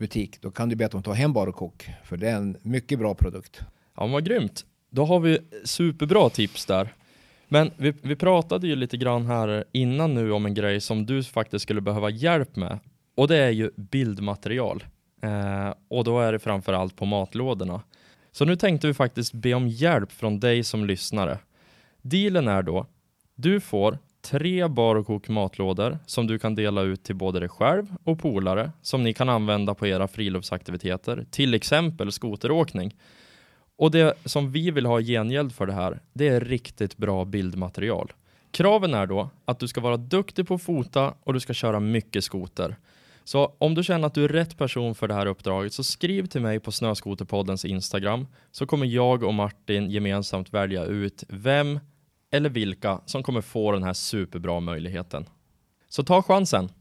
butik, 0.00 0.40
då 0.40 0.50
kan 0.50 0.68
du 0.68 0.76
be 0.76 0.86
att 0.86 0.92
de 0.92 1.02
tar 1.02 1.14
hem 1.14 1.32
Barokok, 1.32 1.88
För 2.04 2.16
det 2.16 2.28
är 2.28 2.36
en 2.36 2.56
mycket 2.62 2.98
bra 2.98 3.14
produkt. 3.14 3.60
Ja, 3.96 4.02
men 4.02 4.12
vad 4.12 4.24
grymt. 4.24 4.64
Då 4.90 5.04
har 5.04 5.20
vi 5.20 5.38
superbra 5.64 6.30
tips 6.30 6.66
där. 6.66 6.94
Men 7.48 7.70
vi, 7.76 7.94
vi 8.02 8.16
pratade 8.16 8.66
ju 8.66 8.76
lite 8.76 8.96
grann 8.96 9.26
här 9.26 9.64
innan 9.72 10.14
nu 10.14 10.32
om 10.32 10.46
en 10.46 10.54
grej 10.54 10.80
som 10.80 11.06
du 11.06 11.24
faktiskt 11.24 11.62
skulle 11.62 11.80
behöva 11.80 12.10
hjälp 12.10 12.56
med. 12.56 12.78
Och 13.14 13.28
det 13.28 13.36
är 13.36 13.50
ju 13.50 13.70
bildmaterial. 13.76 14.84
Eh, 15.22 15.74
och 15.88 16.04
då 16.04 16.20
är 16.20 16.32
det 16.32 16.38
framförallt 16.38 16.96
på 16.96 17.04
matlådorna. 17.04 17.82
Så 18.32 18.44
nu 18.44 18.56
tänkte 18.56 18.86
vi 18.86 18.94
faktiskt 18.94 19.32
be 19.32 19.54
om 19.54 19.68
hjälp 19.68 20.12
från 20.12 20.40
dig 20.40 20.64
som 20.64 20.84
lyssnare. 20.84 21.38
Dealen 22.02 22.48
är 22.48 22.62
då, 22.62 22.86
du 23.34 23.60
får 23.60 23.98
tre 24.22 24.68
barkok 24.68 25.28
matlådor 25.28 25.98
som 26.06 26.26
du 26.26 26.38
kan 26.38 26.54
dela 26.54 26.82
ut 26.82 27.02
till 27.02 27.16
både 27.16 27.40
dig 27.40 27.48
själv 27.48 27.86
och 28.04 28.18
polare 28.18 28.72
som 28.82 29.02
ni 29.02 29.14
kan 29.14 29.28
använda 29.28 29.74
på 29.74 29.86
era 29.86 30.08
friluftsaktiviteter, 30.08 31.26
till 31.30 31.54
exempel 31.54 32.12
skoteråkning. 32.12 32.96
Och 33.76 33.90
det 33.90 34.14
som 34.24 34.52
vi 34.52 34.70
vill 34.70 34.86
ha 34.86 35.00
i 35.00 35.04
gengäld 35.04 35.52
för 35.52 35.66
det 35.66 35.72
här, 35.72 36.00
det 36.12 36.28
är 36.28 36.40
riktigt 36.40 36.96
bra 36.96 37.24
bildmaterial. 37.24 38.12
Kraven 38.50 38.94
är 38.94 39.06
då 39.06 39.30
att 39.44 39.58
du 39.58 39.68
ska 39.68 39.80
vara 39.80 39.96
duktig 39.96 40.48
på 40.48 40.54
att 40.54 40.62
fota 40.62 41.14
och 41.24 41.32
du 41.32 41.40
ska 41.40 41.52
köra 41.54 41.80
mycket 41.80 42.24
skoter. 42.24 42.76
Så 43.24 43.54
om 43.58 43.74
du 43.74 43.84
känner 43.84 44.06
att 44.06 44.14
du 44.14 44.24
är 44.24 44.28
rätt 44.28 44.58
person 44.58 44.94
för 44.94 45.08
det 45.08 45.14
här 45.14 45.26
uppdraget 45.26 45.72
så 45.72 45.84
skriv 45.84 46.26
till 46.26 46.40
mig 46.40 46.60
på 46.60 46.72
Snöskoterpoddens 46.72 47.64
Instagram 47.64 48.26
så 48.50 48.66
kommer 48.66 48.86
jag 48.86 49.22
och 49.22 49.34
Martin 49.34 49.90
gemensamt 49.90 50.54
välja 50.54 50.84
ut 50.84 51.24
vem 51.28 51.80
eller 52.30 52.50
vilka 52.50 53.00
som 53.06 53.22
kommer 53.22 53.40
få 53.40 53.72
den 53.72 53.82
här 53.82 53.92
superbra 53.92 54.60
möjligheten. 54.60 55.28
Så 55.88 56.02
ta 56.02 56.22
chansen. 56.22 56.72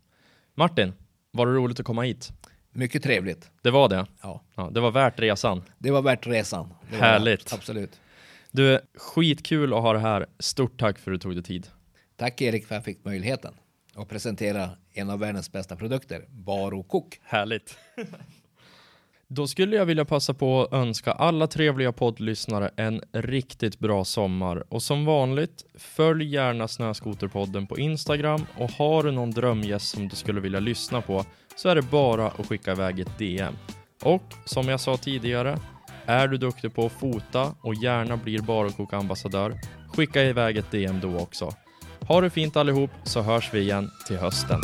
Martin, 0.55 0.93
var 1.31 1.45
det 1.47 1.53
roligt 1.53 1.79
att 1.79 1.85
komma 1.85 2.01
hit? 2.01 2.29
Mycket 2.71 3.03
trevligt. 3.03 3.51
Det 3.62 3.71
var 3.71 3.89
det. 3.89 4.05
Ja, 4.21 4.41
Ja, 4.55 4.69
det 4.73 4.79
var 4.79 4.91
värt 4.91 5.19
resan. 5.19 5.63
det 5.77 5.91
var 5.91 6.01
värt 6.01 6.27
resan. 6.27 6.73
Det 6.91 6.95
Härligt. 6.97 7.41
värt, 7.45 7.53
Absolut. 7.53 7.99
Du, 8.51 8.79
skitkul 8.97 9.73
att 9.73 9.81
ha 9.81 9.93
det 9.93 9.99
här. 9.99 10.25
Stort 10.39 10.79
tack 10.79 10.99
för 10.99 11.12
att 11.12 11.15
du 11.15 11.21
tog 11.21 11.33
dig 11.35 11.43
tid. 11.43 11.67
Tack 12.15 12.41
Erik 12.41 12.67
för 12.67 12.75
att 12.75 12.77
jag 12.77 12.85
fick 12.85 13.05
möjligheten 13.05 13.53
att 13.95 14.09
presentera 14.09 14.69
en 14.93 15.09
av 15.09 15.19
världens 15.19 15.51
bästa 15.51 15.75
produkter, 15.75 16.25
Barcook. 16.29 17.19
Härligt. 17.23 17.77
Då 19.31 19.47
skulle 19.47 19.75
jag 19.75 19.85
vilja 19.85 20.05
passa 20.05 20.33
på 20.33 20.61
att 20.61 20.73
önska 20.73 21.11
alla 21.11 21.47
trevliga 21.47 21.91
poddlyssnare 21.91 22.71
en 22.75 23.01
riktigt 23.13 23.79
bra 23.79 24.05
sommar. 24.05 24.63
Och 24.69 24.83
som 24.83 25.05
vanligt, 25.05 25.65
följ 25.75 26.25
gärna 26.25 26.67
Snöskoterpodden 26.67 27.67
på 27.67 27.77
Instagram 27.77 28.45
och 28.57 28.71
har 28.71 29.03
du 29.03 29.11
någon 29.11 29.31
drömgäst 29.31 29.87
som 29.87 30.07
du 30.07 30.15
skulle 30.15 30.41
vilja 30.41 30.59
lyssna 30.59 31.01
på 31.01 31.25
så 31.55 31.69
är 31.69 31.75
det 31.75 31.81
bara 31.81 32.27
att 32.27 32.47
skicka 32.47 32.71
iväg 32.71 32.99
ett 32.99 33.17
DM. 33.17 33.53
Och 34.03 34.33
som 34.45 34.67
jag 34.67 34.79
sa 34.79 34.97
tidigare, 34.97 35.59
är 36.05 36.27
du 36.27 36.37
duktig 36.37 36.75
på 36.75 36.85
att 36.85 36.91
fota 36.91 37.55
och 37.61 37.75
gärna 37.75 38.17
blir 38.17 38.39
barokokambassadör, 38.39 39.59
skicka 39.95 40.23
iväg 40.23 40.57
ett 40.57 40.71
DM 40.71 40.99
då 40.99 41.17
också. 41.17 41.53
Ha 42.07 42.21
det 42.21 42.29
fint 42.29 42.57
allihop 42.57 42.91
så 43.03 43.21
hörs 43.21 43.53
vi 43.53 43.59
igen 43.59 43.89
till 44.07 44.17
hösten. 44.17 44.61